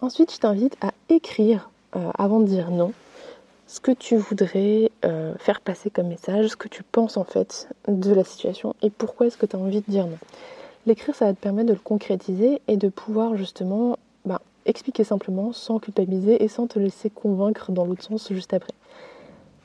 Ensuite, 0.02 0.34
je 0.34 0.38
t'invite 0.38 0.78
à 0.80 0.94
écrire 1.10 1.70
euh, 1.98 2.12
avant 2.18 2.40
de 2.40 2.46
dire 2.46 2.72
non 2.72 2.94
ce 3.68 3.82
que 3.82 3.92
tu 3.92 4.16
voudrais 4.16 4.92
euh, 5.04 5.36
faire 5.38 5.60
passer 5.60 5.90
comme 5.90 6.08
message, 6.08 6.48
ce 6.48 6.56
que 6.56 6.70
tu 6.70 6.84
penses 6.84 7.18
en 7.18 7.26
fait 7.26 7.68
de 7.88 8.14
la 8.14 8.24
situation 8.24 8.76
et 8.82 8.90
pourquoi 8.90 9.28
est-ce 9.28 9.38
que 9.38 9.46
tu 9.46 9.58
as 9.58 9.60
envie 9.60 9.82
de 9.82 9.92
dire 9.92 10.08
non. 10.08 10.18
L'écrire, 10.86 11.14
ça 11.14 11.26
va 11.26 11.34
te 11.34 11.40
permettre 11.40 11.68
de 11.68 11.74
le 11.74 11.80
concrétiser 11.80 12.62
et 12.70 12.78
de 12.78 12.88
pouvoir 12.88 13.36
justement 13.36 14.00
bah, 14.24 14.42
expliquer 14.66 15.04
simplement 15.04 15.52
sans 15.52 15.80
culpabiliser 15.80 16.44
et 16.44 16.48
sans 16.48 16.66
te 16.66 16.80
laisser 16.80 17.10
convaincre 17.10 17.74
dans 17.74 17.86
l'autre 17.86 18.04
sens 18.04 18.32
juste 18.32 18.54
après. 18.54 18.74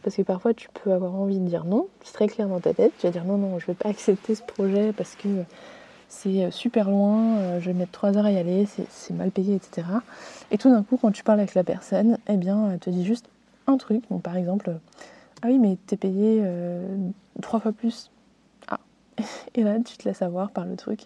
Parce 0.03 0.17
que 0.17 0.23
parfois 0.23 0.53
tu 0.53 0.69
peux 0.83 0.93
avoir 0.93 1.15
envie 1.15 1.39
de 1.39 1.47
dire 1.47 1.65
non, 1.65 1.87
c'est 2.03 2.13
très 2.13 2.27
clair 2.27 2.49
dans 2.49 2.61
ta 2.61 2.75
tête, 2.75 2.93
tu 2.99 3.07
vas 3.07 3.13
dire 3.13 3.25
non, 3.25 3.39
non, 3.39 3.61
je 3.61 3.65
ne 3.65 3.69
vais 3.69 3.75
pas 3.75 3.89
accepter 3.91 4.35
ce 4.35 4.43
projet 4.43 4.93
parce 4.93 5.15
que 5.15 5.29
c'est 6.15 6.45
euh, 6.45 6.51
super 6.51 6.91
loin, 6.91 7.37
euh, 7.39 7.61
je 7.61 7.67
vais 7.67 7.73
mettre 7.73 7.93
trois 7.93 8.17
heures 8.17 8.27
à 8.27 8.33
y 8.33 8.39
aller, 8.39 8.67
c'est 8.89 9.15
mal 9.15 9.31
payé, 9.31 9.55
etc. 9.57 9.87
Et 10.51 10.59
tout 10.59 10.71
d'un 10.71 10.83
coup, 10.83 10.97
quand 10.97 11.11
tu 11.11 11.25
parles 11.25 11.41
avec 11.41 11.55
la 11.55 11.65
personne, 11.65 12.19
eh 12.29 12.37
bien, 12.37 12.71
elle 12.73 12.79
te 12.79 12.91
dit 12.91 13.05
juste 13.05 13.29
un 13.67 13.77
truc. 13.77 14.05
Par 14.23 14.37
exemple, 14.37 14.79
ah 15.43 15.49
oui, 15.49 15.59
mais 15.59 15.77
t'es 15.87 15.97
payé 15.97 16.41
euh, 16.43 16.97
trois 17.43 17.61
fois 17.61 17.73
plus. 17.73 18.11
Ah, 18.69 18.81
et 19.55 19.63
là, 19.63 19.79
tu 19.81 19.97
te 19.97 20.09
laisses 20.09 20.23
avoir 20.23 20.51
par 20.51 20.65
le 20.65 20.77
truc. 20.77 21.01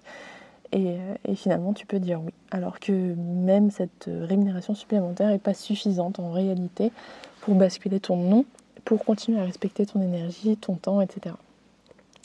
Euh, 0.74 1.14
et, 1.26 1.34
finalement 1.34 1.72
tu 1.72 1.86
peux 1.86 1.98
dire 1.98 2.20
oui. 2.22 2.32
Alors 2.50 2.78
que 2.78 2.92
même 2.92 3.70
cette 3.70 4.04
rémunération 4.06 4.74
supplémentaire 4.74 5.28
n'est 5.28 5.38
pas 5.38 5.54
suffisante 5.54 6.18
en 6.20 6.30
réalité 6.30 6.92
pour 7.40 7.54
basculer 7.54 8.00
ton 8.00 8.16
nom, 8.18 8.44
pour 8.84 9.02
continuer 9.02 9.40
à 9.40 9.44
respecter 9.44 9.86
ton 9.86 10.02
énergie, 10.02 10.58
ton 10.58 10.74
temps, 10.74 11.00
etc. 11.00 11.34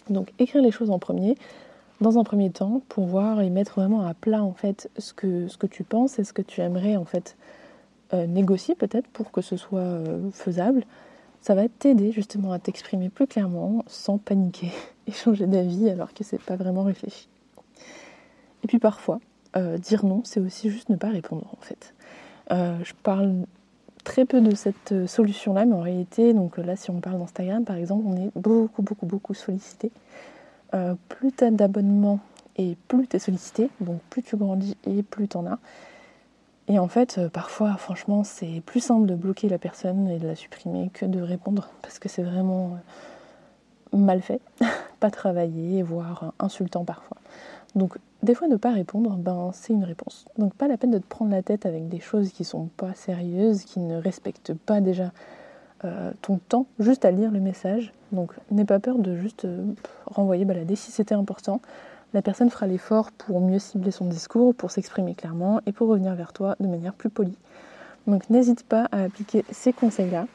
Donc 0.10 0.34
écrire 0.40 0.62
les 0.62 0.72
choses 0.72 0.90
en 0.90 1.00
premier, 1.00 1.38
dans 2.02 2.20
un 2.20 2.24
premier 2.24 2.50
temps, 2.50 2.82
pour 2.90 3.06
voir 3.06 3.42
et 3.42 3.50
mettre 3.50 3.80
vraiment 3.80 4.06
à 4.06 4.14
plat 4.14 4.44
en 4.44 4.54
fait 4.54 4.90
ce 4.98 5.14
que, 5.14 5.48
ce 5.48 5.58
que 5.58 5.68
tu 5.68 5.84
penses 5.84 6.20
et 6.20 6.24
ce 6.24 6.34
que 6.34 6.42
tu 6.42 6.62
aimerais 6.62 6.96
en 6.96 7.06
fait 7.06 7.38
euh, 8.14 8.28
négocier 8.28 8.76
peut-être 8.76 9.08
pour 9.08 9.32
que 9.32 9.42
ce 9.42 9.58
soit 9.58 9.80
euh, 9.80 10.30
faisable. 10.32 10.84
Ça 11.42 11.56
va 11.56 11.68
t'aider 11.68 12.12
justement 12.12 12.52
à 12.52 12.60
t'exprimer 12.60 13.10
plus 13.10 13.28
clairement 13.28 13.84
sans 13.88 14.18
paniquer 14.18 14.72
et 15.08 15.12
changer 15.12 15.48
d'avis 15.48 15.90
alors 15.90 16.14
que 16.14 16.24
c'est 16.24 16.42
pas 16.42 16.56
vraiment 16.56 16.84
réfléchi. 16.84 17.28
Et 18.64 18.68
puis 18.68 18.80
parfois, 18.80 19.20
euh, 19.56 19.78
dire 19.78 20.06
non, 20.06 20.22
c'est 20.26 20.40
aussi 20.40 20.70
juste 20.70 20.90
ne 20.90 20.96
pas 20.96 21.10
répondre 21.10 21.48
en 21.58 21.62
fait. 21.62 21.94
Je 22.50 22.94
parle 23.02 23.34
très 24.04 24.26
peu 24.26 24.40
de 24.40 24.54
cette 24.54 25.08
solution-là, 25.08 25.66
mais 25.66 25.74
en 25.74 25.82
réalité, 25.82 26.34
donc 26.34 26.58
là, 26.58 26.76
si 26.76 26.92
on 26.92 27.00
parle 27.00 27.18
d'Instagram 27.18 27.64
par 27.64 27.78
exemple, 27.78 28.04
on 28.06 28.16
est 28.16 28.30
beaucoup, 28.36 28.84
beaucoup, 28.84 29.08
beaucoup 29.08 29.34
sollicité. 29.34 29.92
Plus 31.10 31.32
tu 31.32 31.44
as 31.44 31.52
d'abonnements 31.52 32.20
et 32.58 32.78
plus 32.88 33.08
tu 33.08 33.16
es 33.16 33.20
sollicité, 33.20 33.70
donc 33.80 34.00
plus 34.10 34.24
tu 34.24 34.38
grandis 34.38 34.78
et 34.86 35.04
plus 35.04 35.28
tu 35.28 35.38
en 35.38 35.46
as. 35.46 35.60
Et 36.68 36.80
en 36.80 36.88
fait, 36.88 37.20
parfois, 37.30 37.76
franchement, 37.76 38.24
c'est 38.24 38.62
plus 38.66 38.80
simple 38.80 39.06
de 39.06 39.16
bloquer 39.16 39.50
la 39.50 39.58
personne 39.58 40.10
et 40.10 40.18
de 40.18 40.28
la 40.28 40.36
supprimer 40.36 40.90
que 40.94 41.06
de 41.06 41.22
répondre, 41.22 41.70
parce 41.82 42.00
que 42.00 42.08
c'est 42.08 42.24
vraiment 42.24 42.78
mal 43.92 44.22
fait, 44.22 44.42
pas 45.00 45.12
travaillé, 45.12 45.84
voire 45.84 46.34
insultant 46.40 46.86
parfois. 46.86 47.18
Donc 47.76 47.98
des 48.22 48.36
fois 48.36 48.48
ne 48.48 48.56
pas 48.56 48.72
répondre, 48.72 49.12
ben 49.18 49.52
c'est 49.54 49.74
une 49.74 49.84
réponse. 49.84 50.26
Donc 50.38 50.54
pas 50.54 50.68
la 50.68 50.78
peine 50.78 50.92
de 50.92 51.00
te 51.00 51.08
prendre 51.08 51.32
la 51.32 51.42
tête 51.42 51.66
avec 51.66 51.90
des 51.90 52.00
choses 52.00 52.32
qui 52.32 52.44
sont 52.44 52.70
pas 52.78 52.94
sérieuses, 52.94 53.64
qui 53.64 53.80
ne 53.80 53.98
respectent 53.98 54.54
pas 54.54 54.80
déjà 54.80 55.06
euh, 55.06 55.43
ton 56.22 56.38
temps, 56.38 56.66
juste 56.80 57.06
à 57.06 57.12
lire 57.12 57.32
le 57.32 57.40
message. 57.40 57.94
Donc 58.12 58.32
n'aie 58.52 58.66
pas 58.66 58.80
peur 58.80 58.98
de 58.98 59.16
juste 59.16 59.46
euh, 59.46 59.66
renvoyer 60.06 60.46
balader 60.46 60.76
si 60.76 60.92
c'était 60.92 61.16
important. 61.16 61.62
La 62.14 62.22
personne 62.22 62.50
fera 62.50 62.68
l'effort 62.68 63.12
pour 63.12 63.42
mieux 63.42 63.60
cibler 63.60 63.92
son 63.92 64.06
discours, 64.06 64.54
pour 64.54 64.72
s'exprimer 64.72 65.16
clairement 65.16 65.62
et 65.66 65.72
pour 65.72 65.88
revenir 65.88 66.14
vers 66.16 66.32
toi 66.32 66.56
de 66.60 66.68
manière 66.68 66.94
plus 66.94 67.10
polie. 67.10 67.38
Donc 68.06 68.30
n'hésite 68.30 68.64
pas 68.64 68.88
à 68.92 69.04
appliquer 69.04 69.46
ces 69.52 69.74
conseils-là. 69.74 70.28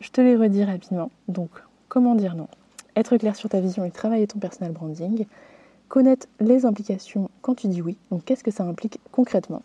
Je 0.00 0.10
te 0.10 0.20
les 0.20 0.36
redis 0.36 0.64
rapidement. 0.64 1.10
Donc 1.28 1.50
comment 1.88 2.14
dire 2.14 2.34
non? 2.34 2.48
Être 2.96 3.16
clair 3.16 3.36
sur 3.36 3.48
ta 3.48 3.60
vision 3.60 3.84
et 3.84 3.90
travailler 3.90 4.26
ton 4.26 4.38
personal 4.38 4.72
branding 4.72 5.26
connaître 5.92 6.26
les 6.40 6.64
implications 6.64 7.28
quand 7.42 7.54
tu 7.54 7.68
dis 7.68 7.82
oui, 7.82 7.98
donc 8.10 8.24
qu'est-ce 8.24 8.42
que 8.42 8.50
ça 8.50 8.64
implique 8.64 8.98
concrètement? 9.10 9.62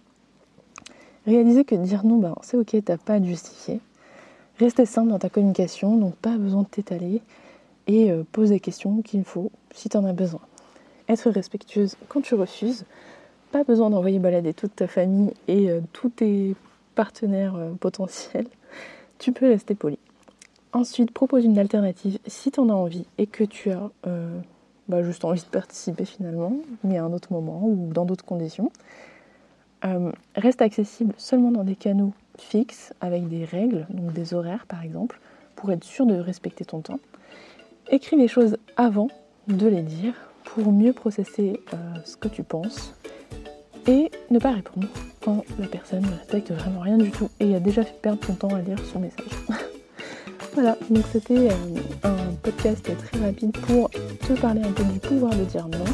Réaliser 1.26 1.64
que 1.64 1.74
dire 1.76 2.06
non, 2.06 2.18
ben, 2.18 2.36
c'est 2.42 2.58
ok, 2.58 2.76
t'as 2.84 2.98
pas 2.98 3.14
à 3.14 3.24
justifier. 3.24 3.80
Rester 4.60 4.88
simple 4.88 5.10
dans 5.10 5.20
ta 5.20 5.30
communication, 5.30 5.98
donc 5.98 6.16
pas 6.16 6.36
besoin 6.38 6.64
de 6.64 6.68
t'étaler 6.68 7.22
et 7.86 8.12
euh, 8.12 8.24
pose 8.32 8.50
des 8.50 8.60
questions 8.60 9.04
qu'il 9.04 9.24
faut 9.24 9.52
si 9.72 9.88
tu 9.88 9.98
en 9.98 10.06
as 10.06 10.14
besoin. 10.14 10.42
Être 11.08 11.30
respectueuse 11.30 11.96
quand 12.08 12.22
tu 12.22 12.34
refuses, 12.34 12.86
pas 13.52 13.64
besoin 13.64 13.92
d'envoyer 13.92 14.18
balader 14.18 14.56
toute 14.56 14.76
ta 14.76 14.88
famille 14.88 15.32
et 15.48 15.70
euh, 15.70 15.82
tous 15.94 16.10
tes 16.10 16.56
partenaires 16.96 17.56
euh, 17.56 17.72
potentiels, 17.80 18.48
tu 19.20 19.32
peux 19.32 19.48
rester 19.48 19.76
poli. 19.76 20.00
Ensuite, 20.74 21.12
propose 21.12 21.46
une 21.46 21.60
alternative 21.60 22.18
si 22.26 22.50
tu 22.50 22.60
en 22.60 22.70
as 22.70 22.74
envie 22.74 23.06
et 23.20 23.28
que 23.28 23.44
tu 23.44 23.72
as 23.72 23.90
bah, 24.88 25.02
juste 25.02 25.24
envie 25.24 25.42
de 25.42 25.48
participer 25.48 26.06
finalement, 26.06 26.54
mais 26.84 26.98
à 26.98 27.06
un 27.06 27.14
autre 27.14 27.32
moment 27.32 27.62
ou 27.64 27.90
dans 27.94 28.06
d'autres 28.06 28.26
conditions. 28.26 28.72
Reste 30.36 30.62
accessible 30.62 31.14
seulement 31.18 31.52
dans 31.52 31.64
des 31.64 31.76
canaux 31.76 32.14
fixes 32.42 32.94
avec 33.02 33.28
des 33.28 33.46
règles, 33.46 33.86
donc 33.90 34.14
des 34.14 34.34
horaires 34.34 34.66
par 34.68 34.84
exemple, 34.84 35.20
pour 35.56 35.72
être 35.72 35.84
sûr 35.84 36.06
de 36.06 36.16
respecter 36.16 36.66
ton 36.66 36.82
temps. 36.82 37.00
Écris 37.90 38.18
les 38.18 38.28
choses 38.28 38.58
avant 38.76 39.10
de 39.48 39.68
les 39.68 39.82
dire 39.82 40.14
pour 40.44 40.72
mieux 40.72 40.94
processer 40.94 41.60
euh, 41.74 41.78
ce 42.06 42.18
que 42.18 42.28
tu 42.28 42.44
penses 42.44 42.94
et 43.88 44.12
ne 44.30 44.40
pas 44.40 44.52
répondre 44.52 44.88
quand 45.22 45.44
la 45.60 45.68
personne 45.68 46.02
ne 46.02 46.10
respecte 46.10 46.52
vraiment 46.52 46.82
rien 46.82 46.98
du 46.98 47.12
tout 47.12 47.30
et 47.40 47.56
a 47.56 47.60
déjà 47.60 47.84
fait 47.84 48.00
perdre 48.02 48.20
ton 48.20 48.34
temps 48.34 48.56
à 48.56 48.62
lire 48.62 48.80
son 48.92 49.00
message. 49.00 49.26
Voilà, 50.54 50.76
donc 50.90 51.06
c'était 51.12 51.52
euh, 51.52 51.52
un 52.04 52.34
podcast 52.42 52.82
très 52.84 53.20
rapide 53.20 53.56
pour 53.68 53.92
te 53.92 54.34
parler 54.42 54.62
un 54.64 54.72
peu 54.72 54.84
du 54.86 54.98
pouvoir 54.98 55.36
de 55.36 55.44
dire 55.44 55.68
non 55.68 55.86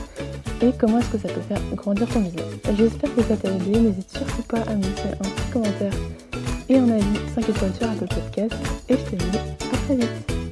et 0.62 0.72
comment 0.80 1.00
est-ce 1.00 1.10
que 1.10 1.18
ça 1.18 1.28
peut 1.28 1.42
faire 1.42 1.60
grandir 1.76 2.08
ton 2.08 2.22
business. 2.22 2.46
J'espère 2.78 3.14
que 3.14 3.24
ça 3.24 3.36
t'a 3.36 3.50
aidé, 3.50 3.78
n'hésite 3.78 4.10
surtout 4.10 4.44
pas 4.44 4.62
à 4.62 4.76
me 4.76 4.84
laisser 4.84 5.10
un 5.20 5.28
petit 5.30 5.52
commentaire 5.52 5.92
et 6.74 6.78
un 6.78 6.90
avis 6.90 7.20
5 7.36 7.50
étoiles 7.50 7.74
sur 7.76 7.90
Apple 7.90 8.08
Podcast 8.08 8.56
et 8.90 8.94
je 8.94 9.04
te 9.04 9.16
dis 9.16 9.38
à 9.38 9.78
très 9.86 9.96
vite 9.96 10.43